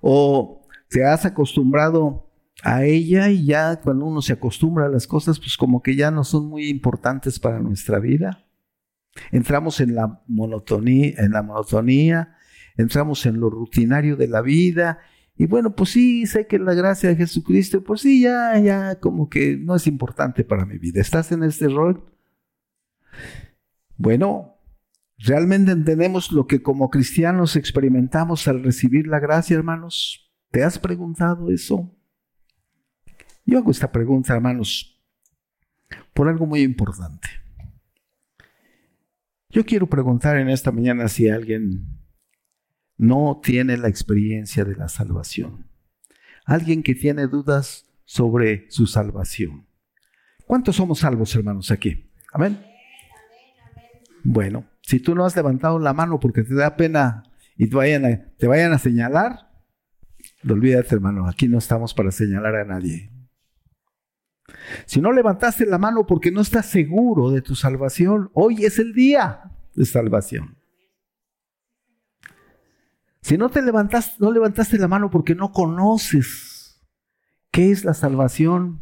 ¿O 0.00 0.66
te 0.88 1.04
has 1.04 1.26
acostumbrado 1.26 2.31
a 2.62 2.84
ella 2.84 3.28
y 3.28 3.44
ya 3.44 3.80
cuando 3.80 4.06
uno 4.06 4.22
se 4.22 4.34
acostumbra 4.34 4.86
a 4.86 4.88
las 4.88 5.06
cosas, 5.06 5.38
pues 5.38 5.56
como 5.56 5.82
que 5.82 5.96
ya 5.96 6.10
no 6.10 6.24
son 6.24 6.46
muy 6.48 6.68
importantes 6.68 7.38
para 7.38 7.60
nuestra 7.60 7.98
vida? 7.98 8.44
Entramos 9.30 9.80
en 9.80 9.94
la 9.94 10.22
monotonía, 10.26 11.14
en 11.18 11.32
la 11.32 11.42
monotonía, 11.42 12.36
entramos 12.76 13.26
en 13.26 13.40
lo 13.40 13.50
rutinario 13.50 14.16
de 14.16 14.28
la 14.28 14.40
vida 14.40 15.00
y 15.36 15.46
bueno, 15.46 15.74
pues 15.74 15.90
sí, 15.90 16.26
sé 16.26 16.46
que 16.46 16.58
la 16.58 16.74
gracia 16.74 17.08
de 17.08 17.16
Jesucristo, 17.16 17.82
pues 17.82 18.02
sí, 18.02 18.20
ya, 18.20 18.58
ya, 18.58 19.00
como 19.00 19.28
que 19.28 19.56
no 19.56 19.74
es 19.74 19.86
importante 19.86 20.44
para 20.44 20.66
mi 20.66 20.78
vida. 20.78 21.00
¿Estás 21.00 21.32
en 21.32 21.42
este 21.42 21.68
rol? 21.68 22.04
Bueno, 23.96 24.56
¿realmente 25.18 25.72
entendemos 25.72 26.32
lo 26.32 26.46
que 26.46 26.62
como 26.62 26.90
cristianos 26.90 27.56
experimentamos 27.56 28.46
al 28.46 28.62
recibir 28.62 29.06
la 29.06 29.20
gracia, 29.20 29.56
hermanos? 29.56 30.32
¿Te 30.50 30.64
has 30.64 30.78
preguntado 30.78 31.50
eso? 31.50 31.90
Yo 33.52 33.58
hago 33.58 33.70
esta 33.70 33.92
pregunta, 33.92 34.32
hermanos, 34.32 34.98
por 36.14 36.26
algo 36.26 36.46
muy 36.46 36.62
importante. 36.62 37.28
Yo 39.50 39.66
quiero 39.66 39.86
preguntar 39.86 40.38
en 40.38 40.48
esta 40.48 40.72
mañana 40.72 41.06
si 41.06 41.28
alguien 41.28 42.00
no 42.96 43.42
tiene 43.44 43.76
la 43.76 43.88
experiencia 43.88 44.64
de 44.64 44.74
la 44.74 44.88
salvación. 44.88 45.66
Alguien 46.46 46.82
que 46.82 46.94
tiene 46.94 47.26
dudas 47.26 47.84
sobre 48.06 48.70
su 48.70 48.86
salvación. 48.86 49.66
¿Cuántos 50.46 50.76
somos 50.76 51.00
salvos, 51.00 51.36
hermanos, 51.36 51.70
aquí? 51.70 52.10
Amén. 52.32 52.58
Bueno, 54.24 54.64
si 54.80 54.98
tú 54.98 55.14
no 55.14 55.26
has 55.26 55.36
levantado 55.36 55.78
la 55.78 55.92
mano 55.92 56.18
porque 56.18 56.42
te 56.42 56.54
da 56.54 56.74
pena 56.74 57.24
y 57.58 57.68
te 57.68 57.76
vayan 57.76 58.06
a, 58.06 58.32
te 58.38 58.46
vayan 58.46 58.72
a 58.72 58.78
señalar, 58.78 59.52
olvídate, 60.48 60.94
hermano, 60.94 61.28
aquí 61.28 61.48
no 61.48 61.58
estamos 61.58 61.92
para 61.92 62.10
señalar 62.10 62.56
a 62.56 62.64
nadie. 62.64 63.11
Si 64.86 65.00
no 65.00 65.12
levantaste 65.12 65.66
la 65.66 65.78
mano 65.78 66.06
porque 66.06 66.30
no 66.30 66.40
estás 66.40 66.66
seguro 66.66 67.30
de 67.30 67.42
tu 67.42 67.54
salvación, 67.54 68.30
hoy 68.34 68.64
es 68.64 68.78
el 68.78 68.92
día 68.92 69.50
de 69.74 69.84
salvación. 69.84 70.56
Si 73.20 73.38
no 73.38 73.50
te 73.50 73.62
levantaste, 73.62 74.16
no 74.18 74.32
levantaste 74.32 74.78
la 74.78 74.88
mano 74.88 75.10
porque 75.10 75.34
no 75.34 75.52
conoces 75.52 76.82
qué 77.50 77.70
es 77.70 77.84
la 77.84 77.94
salvación, 77.94 78.80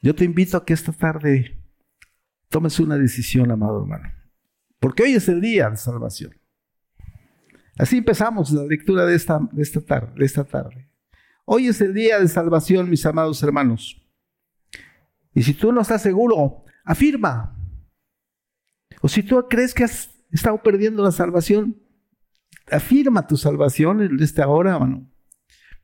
yo 0.00 0.14
te 0.14 0.24
invito 0.24 0.56
a 0.56 0.64
que 0.64 0.72
esta 0.72 0.92
tarde 0.92 1.58
tomes 2.48 2.80
una 2.80 2.96
decisión, 2.96 3.50
amado 3.50 3.82
hermano. 3.82 4.12
Porque 4.80 5.02
hoy 5.02 5.12
es 5.12 5.28
el 5.28 5.40
día 5.40 5.68
de 5.70 5.76
salvación. 5.76 6.32
Así 7.76 7.98
empezamos 7.98 8.50
la 8.50 8.64
lectura 8.64 9.04
de 9.04 9.14
esta, 9.14 9.40
de 9.52 9.62
esta 9.62 9.80
tarde, 9.80 10.12
de 10.16 10.24
esta 10.24 10.44
tarde. 10.44 10.90
Hoy 11.44 11.68
es 11.68 11.80
el 11.80 11.94
día 11.94 12.18
de 12.18 12.28
salvación, 12.28 12.90
mis 12.90 13.04
amados 13.06 13.42
hermanos. 13.42 14.04
Y 15.38 15.44
si 15.44 15.54
tú 15.54 15.70
no 15.70 15.82
estás 15.82 16.02
seguro, 16.02 16.64
afirma. 16.84 17.56
O 19.00 19.08
si 19.08 19.22
tú 19.22 19.46
crees 19.48 19.72
que 19.72 19.84
has 19.84 20.12
estado 20.32 20.60
perdiendo 20.64 21.04
la 21.04 21.12
salvación, 21.12 21.80
afirma 22.72 23.28
tu 23.28 23.36
salvación 23.36 24.02
en 24.02 24.20
esta 24.20 24.48
hora, 24.48 24.72
hermano. 24.72 25.08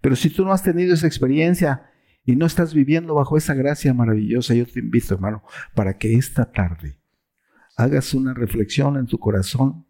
Pero 0.00 0.16
si 0.16 0.28
tú 0.28 0.44
no 0.44 0.52
has 0.52 0.64
tenido 0.64 0.92
esa 0.92 1.06
experiencia 1.06 1.88
y 2.24 2.34
no 2.34 2.46
estás 2.46 2.74
viviendo 2.74 3.14
bajo 3.14 3.36
esa 3.36 3.54
gracia 3.54 3.94
maravillosa, 3.94 4.54
yo 4.54 4.66
te 4.66 4.80
invito, 4.80 5.14
hermano, 5.14 5.44
para 5.76 5.98
que 5.98 6.14
esta 6.14 6.50
tarde 6.50 6.98
hagas 7.76 8.12
una 8.12 8.34
reflexión 8.34 8.96
en 8.96 9.06
tu 9.06 9.20
corazón 9.20 9.86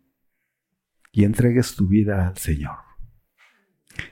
y 1.10 1.24
entregues 1.24 1.74
tu 1.74 1.88
vida 1.88 2.28
al 2.28 2.36
Señor. 2.36 2.76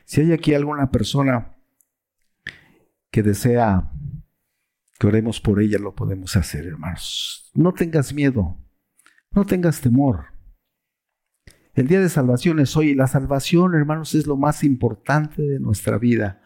Si 0.07 0.23
hay 0.23 0.33
aquí 0.33 0.55
alguna 0.55 0.91
persona 0.91 1.59
que 3.11 3.23
desea 3.23 3.92
que 5.03 5.09
oremos 5.09 5.41
por 5.41 5.61
ella, 5.61 5.81
lo 5.81 5.97
podemos 5.97 6.37
hacer, 6.37 6.65
hermanos. 6.65 7.51
No 7.55 7.75
tengas 7.75 8.15
miedo, 8.15 8.57
no 9.33 9.45
tengas 9.45 9.81
temor. 9.81 10.27
El 11.75 11.89
día 11.89 11.99
de 11.99 12.09
salvación 12.09 12.61
es 12.61 12.77
hoy. 12.77 12.95
La 12.95 13.09
salvación, 13.09 13.75
hermanos, 13.75 14.15
es 14.15 14.29
lo 14.29 14.37
más 14.37 14.63
importante 14.63 15.43
de 15.43 15.59
nuestra 15.59 15.99
vida, 15.99 16.41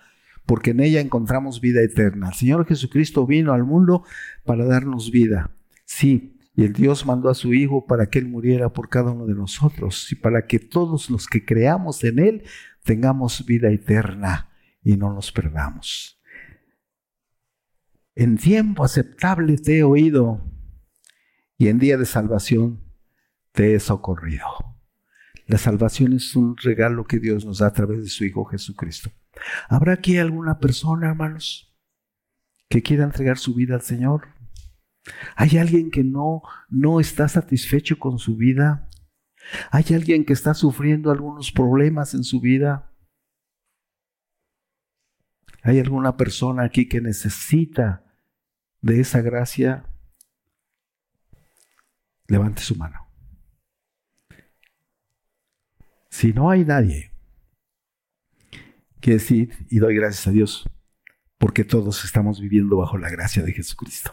porque 0.47 0.71
en 0.71 0.81
ella 0.81 1.03
encontramos 1.03 1.61
vida 1.61 1.83
eterna. 1.83 2.29
El 2.29 2.35
Señor 2.35 2.67
Jesucristo 2.67 3.27
vino 3.27 3.53
al 3.53 3.65
mundo 3.65 4.05
para 4.47 4.65
darnos 4.65 5.11
vida. 5.11 5.51
Sí, 5.85 6.39
y 6.55 6.65
el 6.65 6.73
Dios 6.73 7.05
mandó 7.05 7.29
a 7.29 7.35
su 7.35 7.53
Hijo 7.53 7.87
para 7.87 8.07
que 8.07 8.21
Él 8.21 8.27
muriera 8.27 8.73
por 8.73 8.89
cada 8.89 9.11
uno 9.11 9.27
de 9.27 9.35
nosotros 9.35 10.11
y 10.13 10.15
para 10.15 10.47
que 10.47 10.61
todos 10.61 11.11
los 11.11 11.27
que 11.27 11.45
creamos 11.45 12.03
en 12.05 12.21
Él 12.21 12.43
tengamos 12.85 13.45
vida 13.45 13.69
eterna 13.69 14.49
y 14.83 14.97
no 14.97 15.13
nos 15.13 15.31
perdamos. 15.31 16.16
En 18.19 18.39
tiempo 18.39 18.83
aceptable 18.83 19.59
te 19.59 19.79
he 19.79 19.83
oído 19.83 20.41
y 21.59 21.69
en 21.69 21.79
día 21.79 21.99
de 21.99 22.07
salvación 22.07 22.83
te 23.53 23.75
he 23.75 23.81
socorrido. 23.81 24.47
La 25.47 25.59
salvación 25.59 26.15
es 26.15 26.35
un 26.35 26.57
regalo 26.57 27.05
que 27.05 27.19
Dios 27.19 27.45
nos 27.45 27.59
da 27.59 27.67
a 27.67 27.73
través 27.75 28.03
de 28.03 28.09
su 28.09 28.25
Hijo 28.25 28.47
Jesucristo. 28.47 29.11
¿Habrá 29.69 29.93
aquí 29.93 30.17
alguna 30.17 30.59
persona, 30.61 31.09
hermanos, 31.09 31.77
que 32.71 32.83
quiera 32.83 33.05
entregar 33.05 33.37
su 33.37 33.55
vida 33.55 33.75
al 33.75 33.83
Señor? 33.83 34.29
¿Hay 35.37 35.59
alguien 35.59 35.91
que 35.91 36.03
no, 36.03 36.41
no 36.71 37.01
está 37.01 37.29
satisfecho 37.29 37.99
con 37.99 38.19
su 38.19 38.39
vida? 38.39 38.89
¿Hay 39.71 39.85
alguien 39.95 40.25
que 40.25 40.33
está 40.33 40.55
sufriendo 40.55 41.11
algunos 41.11 41.53
problemas 41.53 42.15
en 42.15 42.25
su 42.25 42.41
vida? 42.41 42.97
¿Hay 45.63 45.79
alguna 45.81 46.17
persona 46.17 46.65
aquí 46.65 46.89
que 46.89 47.03
necesita 47.03 48.06
de 48.87 49.01
esa 49.01 49.21
gracia? 49.21 49.85
Levante 52.29 52.63
su 52.63 52.77
mano. 52.77 53.07
Si 56.09 56.33
no 56.33 56.51
hay 56.51 56.65
nadie, 56.65 57.13
que 59.01 59.13
decir, 59.13 59.67
y 59.69 59.79
doy 59.79 59.97
gracias 59.97 60.27
a 60.29 60.31
Dios, 60.31 60.71
porque 61.39 61.65
todos 61.65 62.05
estamos 62.05 62.41
viviendo 62.41 62.77
bajo 62.79 62.97
la 62.97 63.11
gracia 63.11 63.43
de 63.43 63.53
Jesucristo. 63.53 64.13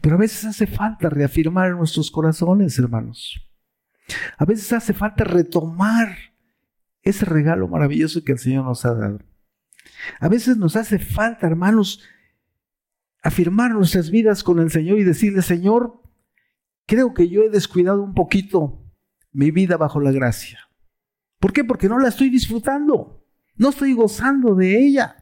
Pero 0.00 0.16
a 0.16 0.18
veces 0.18 0.44
hace 0.44 0.66
falta 0.66 1.08
reafirmar 1.08 1.70
en 1.70 1.76
nuestros 1.76 2.10
corazones, 2.10 2.78
hermanos. 2.78 3.46
A 4.38 4.44
veces 4.44 4.72
hace 4.72 4.92
falta 4.92 5.24
retomar 5.24 6.16
ese 7.02 7.24
regalo 7.24 7.68
maravilloso 7.68 8.24
que 8.24 8.32
el 8.32 8.38
Señor 8.38 8.64
nos 8.64 8.84
ha 8.84 8.94
dado. 8.94 9.20
A 10.18 10.28
veces 10.28 10.56
nos 10.56 10.76
hace 10.76 10.98
falta, 10.98 11.46
hermanos, 11.46 12.02
afirmar 13.22 13.72
nuestras 13.72 14.10
vidas 14.10 14.42
con 14.42 14.58
el 14.58 14.70
Señor 14.70 14.98
y 14.98 15.04
decirle, 15.04 15.42
Señor, 15.42 16.02
creo 16.86 17.14
que 17.14 17.28
yo 17.28 17.42
he 17.42 17.50
descuidado 17.50 18.02
un 18.02 18.14
poquito 18.14 18.84
mi 19.32 19.50
vida 19.50 19.76
bajo 19.76 20.00
la 20.00 20.12
gracia. 20.12 20.58
¿Por 21.38 21.52
qué? 21.52 21.64
Porque 21.64 21.88
no 21.88 21.98
la 21.98 22.08
estoy 22.08 22.30
disfrutando. 22.30 23.24
No 23.56 23.70
estoy 23.70 23.94
gozando 23.94 24.54
de 24.54 24.78
ella. 24.78 25.20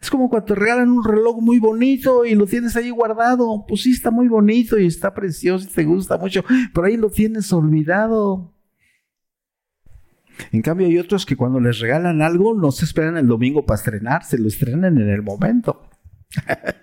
Es 0.00 0.10
como 0.10 0.28
cuando 0.28 0.46
te 0.46 0.54
regalan 0.54 0.90
un 0.90 1.04
reloj 1.04 1.40
muy 1.40 1.58
bonito 1.58 2.24
y 2.24 2.34
lo 2.34 2.46
tienes 2.46 2.76
ahí 2.76 2.90
guardado. 2.90 3.64
Pues 3.66 3.82
sí, 3.82 3.90
está 3.90 4.10
muy 4.10 4.28
bonito 4.28 4.78
y 4.78 4.86
está 4.86 5.12
precioso 5.12 5.66
y 5.68 5.72
te 5.72 5.84
gusta 5.84 6.16
mucho, 6.18 6.44
pero 6.72 6.86
ahí 6.86 6.96
lo 6.96 7.10
tienes 7.10 7.52
olvidado. 7.52 8.54
En 10.52 10.62
cambio, 10.62 10.86
hay 10.86 10.98
otros 10.98 11.26
que 11.26 11.36
cuando 11.36 11.60
les 11.60 11.78
regalan 11.80 12.22
algo 12.22 12.54
no 12.54 12.70
se 12.70 12.84
esperan 12.84 13.16
el 13.16 13.26
domingo 13.26 13.66
para 13.66 13.76
estrenar, 13.76 14.24
se 14.24 14.38
lo 14.38 14.48
estrenan 14.48 14.98
en 14.98 15.08
el 15.08 15.22
momento. 15.22 15.88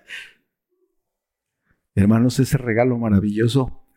Hermanos, 1.96 2.40
ese 2.40 2.58
regalo 2.58 2.98
maravilloso 2.98 3.88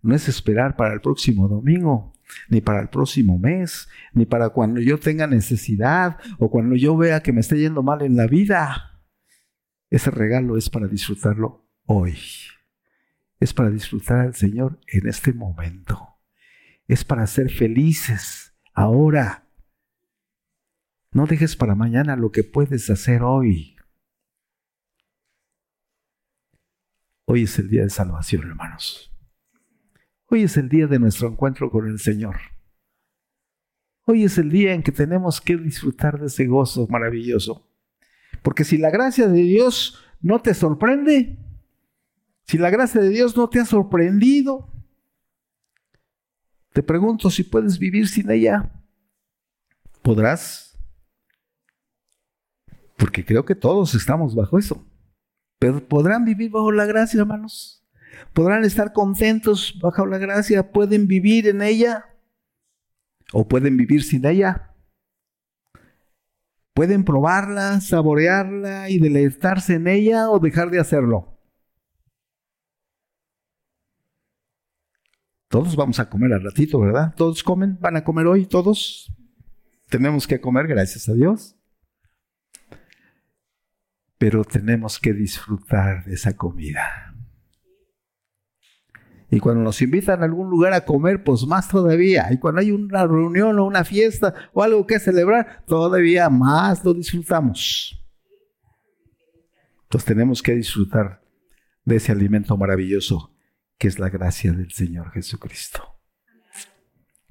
no 0.00 0.14
es 0.14 0.28
esperar 0.28 0.76
para 0.76 0.94
el 0.94 1.00
próximo 1.00 1.48
domingo, 1.48 2.12
ni 2.48 2.60
para 2.60 2.80
el 2.80 2.88
próximo 2.88 3.38
mes, 3.38 3.88
ni 4.12 4.26
para 4.26 4.48
cuando 4.48 4.80
yo 4.80 4.98
tenga 4.98 5.26
necesidad 5.26 6.18
o 6.38 6.50
cuando 6.50 6.74
yo 6.76 6.96
vea 6.96 7.22
que 7.22 7.32
me 7.32 7.40
esté 7.40 7.58
yendo 7.58 7.82
mal 7.82 8.02
en 8.02 8.16
la 8.16 8.26
vida. 8.26 9.00
Ese 9.90 10.10
regalo 10.10 10.56
es 10.56 10.70
para 10.70 10.88
disfrutarlo 10.88 11.68
hoy. 11.84 12.16
Es 13.38 13.52
para 13.52 13.70
disfrutar 13.70 14.20
al 14.20 14.34
Señor 14.34 14.80
en 14.86 15.06
este 15.08 15.32
momento. 15.32 16.16
Es 16.88 17.04
para 17.04 17.26
ser 17.26 17.50
felices 17.50 18.51
ahora. 18.72 19.46
No 21.12 21.26
dejes 21.26 21.56
para 21.56 21.74
mañana 21.74 22.16
lo 22.16 22.30
que 22.32 22.44
puedes 22.44 22.88
hacer 22.88 23.22
hoy. 23.22 23.76
Hoy 27.26 27.44
es 27.44 27.58
el 27.58 27.68
día 27.68 27.82
de 27.82 27.90
salvación, 27.90 28.48
hermanos. 28.48 29.12
Hoy 30.26 30.42
es 30.44 30.56
el 30.56 30.68
día 30.68 30.86
de 30.86 30.98
nuestro 30.98 31.28
encuentro 31.28 31.70
con 31.70 31.86
el 31.86 31.98
Señor. 31.98 32.36
Hoy 34.04 34.24
es 34.24 34.38
el 34.38 34.50
día 34.50 34.74
en 34.74 34.82
que 34.82 34.92
tenemos 34.92 35.40
que 35.40 35.56
disfrutar 35.56 36.18
de 36.18 36.26
ese 36.26 36.46
gozo 36.46 36.86
maravilloso. 36.88 37.68
Porque 38.42 38.64
si 38.64 38.78
la 38.78 38.90
gracia 38.90 39.28
de 39.28 39.42
Dios 39.42 40.02
no 40.20 40.40
te 40.40 40.54
sorprende, 40.54 41.38
si 42.44 42.58
la 42.58 42.70
gracia 42.70 43.00
de 43.00 43.10
Dios 43.10 43.36
no 43.36 43.48
te 43.48 43.60
ha 43.60 43.64
sorprendido, 43.64 44.68
te 46.72 46.82
pregunto 46.82 47.30
si 47.30 47.42
puedes 47.42 47.78
vivir 47.78 48.08
sin 48.08 48.30
ella. 48.30 48.70
¿Podrás? 50.02 50.78
Porque 52.96 53.24
creo 53.24 53.44
que 53.44 53.54
todos 53.54 53.94
estamos 53.94 54.34
bajo 54.34 54.58
eso. 54.58 54.84
Pero 55.58 55.86
¿podrán 55.86 56.24
vivir 56.24 56.50
bajo 56.50 56.72
la 56.72 56.86
gracia, 56.86 57.20
hermanos? 57.20 57.82
podrán 58.32 58.64
estar 58.64 58.92
contentos 58.92 59.78
bajo 59.80 60.06
la 60.06 60.18
gracia, 60.18 60.70
pueden 60.70 61.06
vivir 61.06 61.48
en 61.48 61.62
ella 61.62 62.06
o 63.32 63.46
pueden 63.46 63.76
vivir 63.76 64.02
sin 64.02 64.26
ella. 64.26 64.74
Pueden 66.74 67.04
probarla, 67.04 67.80
saborearla 67.80 68.88
y 68.88 68.98
deleitarse 68.98 69.74
en 69.74 69.88
ella 69.88 70.30
o 70.30 70.38
dejar 70.38 70.70
de 70.70 70.80
hacerlo. 70.80 71.31
Todos 75.52 75.76
vamos 75.76 76.00
a 76.00 76.08
comer 76.08 76.32
al 76.32 76.42
ratito, 76.42 76.80
¿verdad? 76.80 77.12
Todos 77.14 77.42
comen, 77.42 77.76
van 77.78 77.94
a 77.96 78.04
comer 78.04 78.26
hoy, 78.26 78.46
todos. 78.46 79.12
Tenemos 79.90 80.26
que 80.26 80.40
comer, 80.40 80.66
gracias 80.66 81.10
a 81.10 81.12
Dios. 81.12 81.56
Pero 84.16 84.44
tenemos 84.44 84.98
que 84.98 85.12
disfrutar 85.12 86.06
de 86.06 86.14
esa 86.14 86.34
comida. 86.34 87.14
Y 89.30 89.40
cuando 89.40 89.62
nos 89.62 89.82
invitan 89.82 90.22
a 90.22 90.24
algún 90.24 90.48
lugar 90.48 90.72
a 90.72 90.86
comer, 90.86 91.22
pues 91.22 91.46
más 91.46 91.68
todavía. 91.68 92.32
Y 92.32 92.38
cuando 92.38 92.62
hay 92.62 92.70
una 92.70 93.06
reunión 93.06 93.58
o 93.58 93.66
una 93.66 93.84
fiesta 93.84 94.32
o 94.54 94.62
algo 94.62 94.86
que 94.86 94.98
celebrar, 94.98 95.66
todavía 95.66 96.30
más 96.30 96.82
lo 96.82 96.94
disfrutamos. 96.94 98.02
Entonces 99.82 100.06
tenemos 100.06 100.42
que 100.42 100.54
disfrutar 100.54 101.22
de 101.84 101.96
ese 101.96 102.10
alimento 102.10 102.56
maravilloso 102.56 103.31
que 103.82 103.88
es 103.88 103.98
la 103.98 104.10
gracia 104.10 104.52
del 104.52 104.70
Señor 104.70 105.10
Jesucristo. 105.10 105.82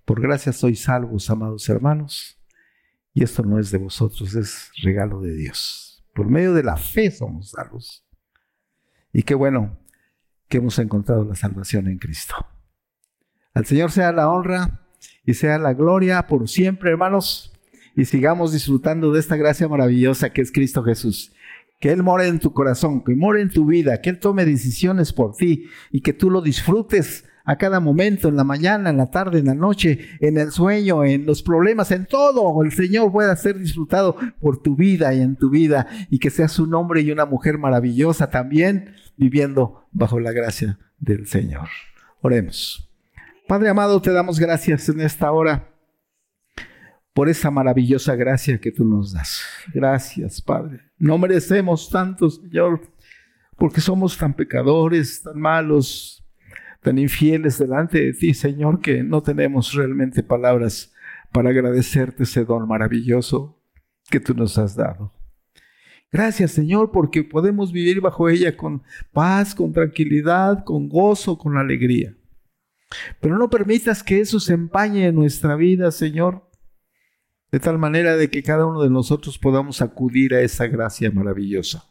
Por 0.04 0.20
gracia 0.20 0.52
sois 0.52 0.82
salvos, 0.82 1.30
amados 1.30 1.70
hermanos. 1.70 2.44
Y 3.14 3.24
esto 3.24 3.42
no 3.44 3.58
es 3.58 3.72
de 3.72 3.78
vosotros, 3.78 4.36
es 4.36 4.70
regalo 4.84 5.22
de 5.22 5.34
Dios. 5.34 6.04
Por 6.14 6.28
medio 6.28 6.54
de 6.54 6.64
la 6.64 6.76
fe 6.76 7.10
somos 7.10 7.52
salvos. 7.52 8.06
Y 9.14 9.24
qué 9.24 9.34
bueno 9.34 9.80
que 10.50 10.58
hemos 10.58 10.78
encontrado 10.78 11.24
la 11.24 11.36
salvación 11.36 11.88
en 11.88 11.98
Cristo. 11.98 12.36
Al 13.54 13.66
Señor 13.66 13.90
sea 13.90 14.12
la 14.12 14.30
honra 14.30 14.82
y 15.26 15.36
sea 15.36 15.58
la 15.58 15.74
gloria 15.74 16.28
por 16.28 16.50
siempre, 16.50 16.92
hermanos, 16.92 17.54
y 17.96 18.04
sigamos 18.04 18.52
disfrutando 18.52 19.14
de 19.14 19.22
esta 19.22 19.38
gracia 19.38 19.70
maravillosa 19.70 20.32
que 20.32 20.42
es 20.42 20.52
Cristo 20.52 20.84
Jesús. 20.84 21.32
Que 21.82 21.92
Él 21.92 22.04
more 22.04 22.26
en 22.26 22.40
tu 22.40 22.54
corazón, 22.54 23.04
que 23.04 23.14
more 23.16 23.42
en 23.42 23.50
tu 23.50 23.66
vida, 23.66 24.00
que 24.00 24.10
Él 24.10 24.20
tome 24.20 24.46
decisiones 24.46 25.12
por 25.12 25.36
ti 25.36 25.66
y 25.92 26.00
que 26.00 26.14
tú 26.14 26.30
lo 26.30 26.42
disfrutes 26.42 27.26
a 27.44 27.58
cada 27.58 27.80
momento, 27.80 28.30
en 28.30 28.36
la 28.36 28.44
mañana, 28.44 28.92
en 28.92 28.98
la 28.98 29.10
tarde, 29.10 29.40
en 29.40 29.48
la 29.48 29.56
noche, 29.56 30.00
en 30.20 30.38
el 30.38 30.52
sueño, 30.52 31.04
en 31.04 31.26
los 31.26 31.42
problemas, 31.42 31.92
en 31.92 32.06
todo. 32.06 32.64
El 32.64 32.72
Señor 32.72 33.12
pueda 33.12 33.36
ser 33.36 33.58
disfrutado 33.58 34.16
por 34.40 34.62
tu 34.62 34.76
vida 34.76 35.14
y 35.14 35.22
en 35.22 35.36
tu 35.36 35.50
vida 35.50 35.88
y 36.10 36.20
que 36.20 36.30
seas 36.30 36.60
un 36.60 36.74
hombre 36.74 37.02
y 37.02 37.12
una 37.12 37.26
mujer 37.26 37.58
maravillosa 37.58 38.30
también 38.30 38.94
viviendo 39.18 39.86
bajo 39.92 40.20
la 40.20 40.32
gracia 40.32 40.78
del 41.00 41.28
Señor. 41.28 41.68
Oremos. 42.22 42.88
Padre 43.48 43.70
amado, 43.70 44.02
te 44.02 44.12
damos 44.12 44.40
gracias 44.40 44.88
en 44.88 45.02
esta 45.02 45.32
hora 45.32 45.71
por 47.14 47.30
esa 47.30 47.52
maravillosa 47.52 48.16
gracia 48.16 48.60
que 48.60 48.72
tú 48.72 48.86
nos 48.86 49.14
das. 49.14 49.42
Gracias, 49.74 50.42
Padre. 50.42 50.82
No 50.98 51.18
merecemos 51.18 51.90
tanto, 51.90 52.30
Señor, 52.30 52.82
porque 53.58 53.82
somos 53.82 54.18
tan 54.18 54.34
pecadores, 54.34 55.22
tan 55.22 55.40
malos, 55.40 56.26
tan 56.82 56.98
infieles 56.98 57.58
delante 57.58 58.02
de 58.02 58.14
ti, 58.14 58.34
Señor, 58.34 58.80
que 58.80 59.04
no 59.04 59.22
tenemos 59.22 59.74
realmente 59.74 60.24
palabras 60.24 60.94
para 61.32 61.50
agradecerte 61.50 62.24
ese 62.24 62.44
don 62.46 62.68
maravilloso 62.68 63.62
que 64.10 64.20
tú 64.20 64.34
nos 64.34 64.58
has 64.58 64.76
dado. 64.76 65.14
Gracias, 66.12 66.52
Señor, 66.52 66.92
porque 66.92 67.24
podemos 67.24 67.72
vivir 67.72 68.02
bajo 68.02 68.28
ella 68.28 68.58
con 68.58 68.84
paz, 69.14 69.56
con 69.56 69.72
tranquilidad, 69.72 70.66
con 70.66 70.90
gozo, 70.90 71.38
con 71.38 71.58
alegría. 71.58 72.16
Pero 73.22 73.38
no 73.38 73.50
permitas 73.50 74.04
que 74.04 74.20
eso 74.20 74.40
se 74.40 74.54
empañe 74.54 75.08
en 75.08 75.16
nuestra 75.16 75.56
vida, 75.56 75.90
Señor, 75.92 76.51
de 77.52 77.60
tal 77.60 77.78
manera 77.78 78.16
de 78.16 78.30
que 78.30 78.44
cada 78.44 78.66
uno 78.66 78.82
de 78.82 78.90
nosotros 78.90 79.38
podamos 79.38 79.82
acudir 79.82 80.34
a 80.34 80.42
esa 80.42 80.68
gracia 80.68 81.12
maravillosa. 81.12 81.84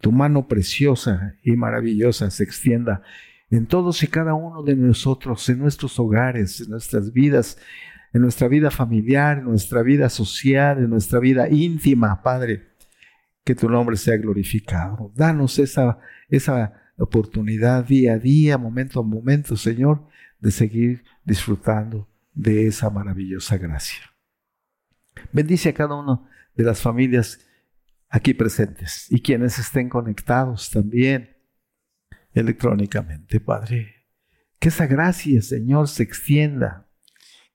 Tu 0.00 0.12
mano 0.12 0.46
preciosa 0.46 1.34
y 1.42 1.52
maravillosa 1.52 2.30
se 2.30 2.44
extienda 2.44 3.02
en 3.50 3.66
todos 3.66 4.02
y 4.02 4.06
cada 4.08 4.34
uno 4.34 4.62
de 4.62 4.76
nosotros, 4.76 5.48
en 5.48 5.58
nuestros 5.58 5.98
hogares, 5.98 6.60
en 6.60 6.70
nuestras 6.70 7.12
vidas, 7.12 7.58
en 8.12 8.22
nuestra 8.22 8.48
vida 8.48 8.70
familiar, 8.70 9.38
en 9.38 9.44
nuestra 9.44 9.82
vida 9.82 10.08
social, 10.08 10.78
en 10.78 10.90
nuestra 10.90 11.18
vida 11.18 11.48
íntima, 11.48 12.22
Padre. 12.22 12.68
Que 13.44 13.54
tu 13.54 13.68
nombre 13.68 13.96
sea 13.96 14.16
glorificado. 14.16 15.12
Danos 15.14 15.58
esa, 15.60 15.98
esa 16.28 16.72
oportunidad 16.98 17.84
día 17.84 18.14
a 18.14 18.18
día, 18.18 18.58
momento 18.58 19.00
a 19.00 19.02
momento, 19.04 19.56
Señor, 19.56 20.04
de 20.40 20.50
seguir 20.50 21.04
disfrutando 21.24 22.08
de 22.34 22.66
esa 22.66 22.90
maravillosa 22.90 23.56
gracia. 23.56 24.15
Bendice 25.32 25.70
a 25.70 25.74
cada 25.74 25.94
una 25.94 26.28
de 26.54 26.64
las 26.64 26.80
familias 26.80 27.40
aquí 28.08 28.34
presentes 28.34 29.06
y 29.10 29.20
quienes 29.20 29.58
estén 29.58 29.88
conectados 29.88 30.70
también 30.70 31.36
electrónicamente, 32.32 33.40
Padre. 33.40 34.06
Que 34.58 34.68
esa 34.68 34.86
gracia, 34.86 35.40
Señor, 35.42 35.88
se 35.88 36.02
extienda. 36.02 36.88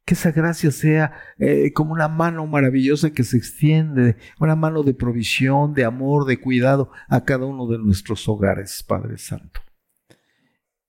Que 0.05 0.15
esa 0.15 0.31
gracia 0.31 0.71
sea 0.71 1.13
eh, 1.37 1.71
como 1.73 1.93
una 1.93 2.07
mano 2.07 2.45
maravillosa 2.47 3.11
que 3.11 3.23
se 3.23 3.37
extiende, 3.37 4.17
una 4.39 4.55
mano 4.55 4.83
de 4.83 4.93
provisión, 4.93 5.73
de 5.73 5.85
amor, 5.85 6.25
de 6.25 6.39
cuidado 6.39 6.91
a 7.07 7.23
cada 7.23 7.45
uno 7.45 7.67
de 7.67 7.77
nuestros 7.77 8.27
hogares, 8.27 8.83
Padre 8.83 9.17
Santo. 9.17 9.61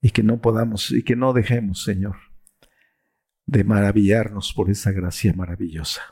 Y 0.00 0.10
que 0.10 0.22
no 0.22 0.40
podamos, 0.40 0.90
y 0.90 1.02
que 1.02 1.14
no 1.14 1.32
dejemos, 1.32 1.84
Señor, 1.84 2.16
de 3.46 3.64
maravillarnos 3.64 4.52
por 4.54 4.70
esa 4.70 4.90
gracia 4.90 5.32
maravillosa. 5.34 6.02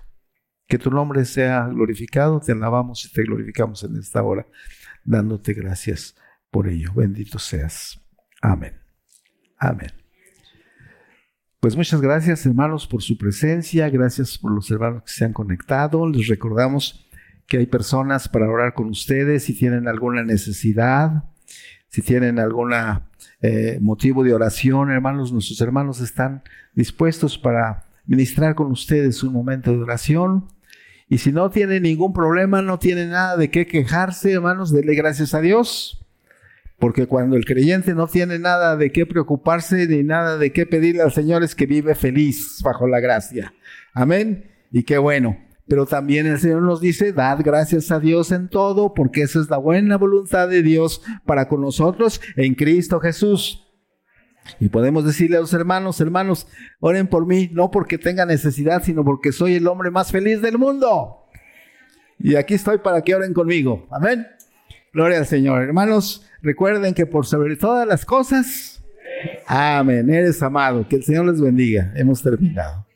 Que 0.71 0.79
tu 0.79 0.89
nombre 0.89 1.25
sea 1.25 1.67
glorificado, 1.67 2.39
te 2.39 2.53
alabamos 2.53 3.05
y 3.05 3.13
te 3.13 3.25
glorificamos 3.25 3.83
en 3.83 3.97
esta 3.97 4.23
hora, 4.23 4.47
dándote 5.05 5.53
gracias 5.53 6.15
por 6.49 6.69
ello. 6.69 6.93
Bendito 6.95 7.41
seas. 7.41 8.01
Amén. 8.41 8.75
Amén. 9.59 9.91
Pues 11.59 11.77
muchas 11.77 12.01
gracias 12.01 12.47
hermanos 12.47 12.87
por 12.87 13.03
su 13.03 13.19
presencia, 13.19 13.91
gracias 13.91 14.39
por 14.39 14.53
los 14.53 14.71
hermanos 14.71 15.03
que 15.03 15.11
se 15.11 15.25
han 15.25 15.33
conectado. 15.33 16.09
Les 16.09 16.29
recordamos 16.29 17.05
que 17.49 17.59
hay 17.59 17.67
personas 17.67 18.29
para 18.29 18.49
orar 18.49 18.73
con 18.73 18.91
ustedes 18.91 19.43
si 19.43 19.59
tienen 19.59 19.89
alguna 19.89 20.23
necesidad, 20.23 21.25
si 21.89 22.01
tienen 22.01 22.39
algún 22.39 22.73
eh, 23.43 23.79
motivo 23.81 24.23
de 24.23 24.35
oración, 24.35 24.93
hermanos, 24.93 25.33
nuestros 25.33 25.61
hermanos 25.61 26.01
están 26.01 26.45
dispuestos 26.77 27.37
para 27.37 27.87
ministrar 28.07 28.55
con 28.55 28.71
ustedes 28.71 29.25
un 29.25 29.33
momento 29.33 29.73
de 29.73 29.79
oración. 29.79 30.47
Y 31.11 31.19
si 31.19 31.33
no 31.33 31.51
tiene 31.51 31.81
ningún 31.81 32.13
problema, 32.13 32.63
no 32.63 32.79
tiene 32.79 33.05
nada 33.07 33.37
de 33.37 33.51
qué 33.51 33.67
quejarse, 33.67 34.31
hermanos, 34.31 34.73
dele 34.73 34.95
gracias 34.95 35.35
a 35.35 35.41
Dios. 35.41 36.07
Porque 36.79 37.09
cuando 37.09 37.37
el 37.37 37.45
creyente 37.45 37.95
no 37.95 38.07
tiene 38.07 38.39
nada 38.39 38.77
de 38.77 38.93
qué 38.93 39.07
preocuparse 39.07 39.89
ni 39.89 40.05
nada 40.05 40.39
de 40.39 40.53
qué 40.53 40.67
pedirle 40.67 41.03
al 41.03 41.11
Señor 41.11 41.43
es 41.43 41.57
que 41.57 41.67
vive 41.67 41.97
feliz 41.97 42.63
bajo 42.63 42.87
la 42.87 43.01
gracia. 43.01 43.53
Amén. 43.93 44.53
Y 44.71 44.85
qué 44.85 44.99
bueno. 44.99 45.37
Pero 45.67 45.85
también 45.85 46.27
el 46.27 46.39
Señor 46.39 46.63
nos 46.63 46.81
dice, 46.81 47.13
dad 47.13 47.41
gracias 47.45 47.91
a 47.91 47.99
Dios 47.99 48.31
en 48.31 48.49
todo, 48.49 48.95
porque 48.95 49.23
esa 49.23 49.41
es 49.41 49.51
la 49.51 49.59
buena 49.59 49.97
voluntad 49.97 50.49
de 50.49 50.63
Dios 50.63 51.03
para 51.27 51.49
con 51.49 51.61
nosotros 51.61 52.21
en 52.37 52.55
Cristo 52.55 53.01
Jesús. 53.01 53.70
Y 54.59 54.69
podemos 54.69 55.05
decirle 55.05 55.37
a 55.37 55.41
los 55.41 55.53
hermanos, 55.53 56.01
hermanos, 56.01 56.47
oren 56.81 57.07
por 57.07 57.27
mí, 57.27 57.49
no 57.53 57.71
porque 57.71 57.99
tenga 57.99 58.27
necesidad, 58.27 58.83
sino 58.83 59.05
porque 59.05 59.33
soy 59.33 59.55
el 59.55 59.67
hombre 59.67 59.91
más 59.91 60.11
feliz 60.11 60.43
del 60.43 60.59
mundo. 60.59 61.27
Y 62.19 62.37
aquí 62.37 62.55
estoy 62.55 62.79
para 62.79 63.03
que 63.03 63.15
oren 63.15 63.33
conmigo. 63.33 63.87
Amén. 63.91 64.27
Gloria 64.93 65.19
al 65.19 65.27
Señor. 65.27 65.63
Hermanos, 65.63 66.27
recuerden 66.43 66.95
que 66.95 67.07
por 67.07 67.27
sobre 67.27 67.57
todas 67.57 67.87
las 67.87 68.05
cosas, 68.05 68.83
amén, 69.47 70.11
eres 70.11 70.43
amado. 70.43 70.87
Que 70.89 70.97
el 70.97 71.05
Señor 71.05 71.27
les 71.27 71.41
bendiga. 71.41 71.93
Hemos 71.95 72.23
terminado. 72.23 72.87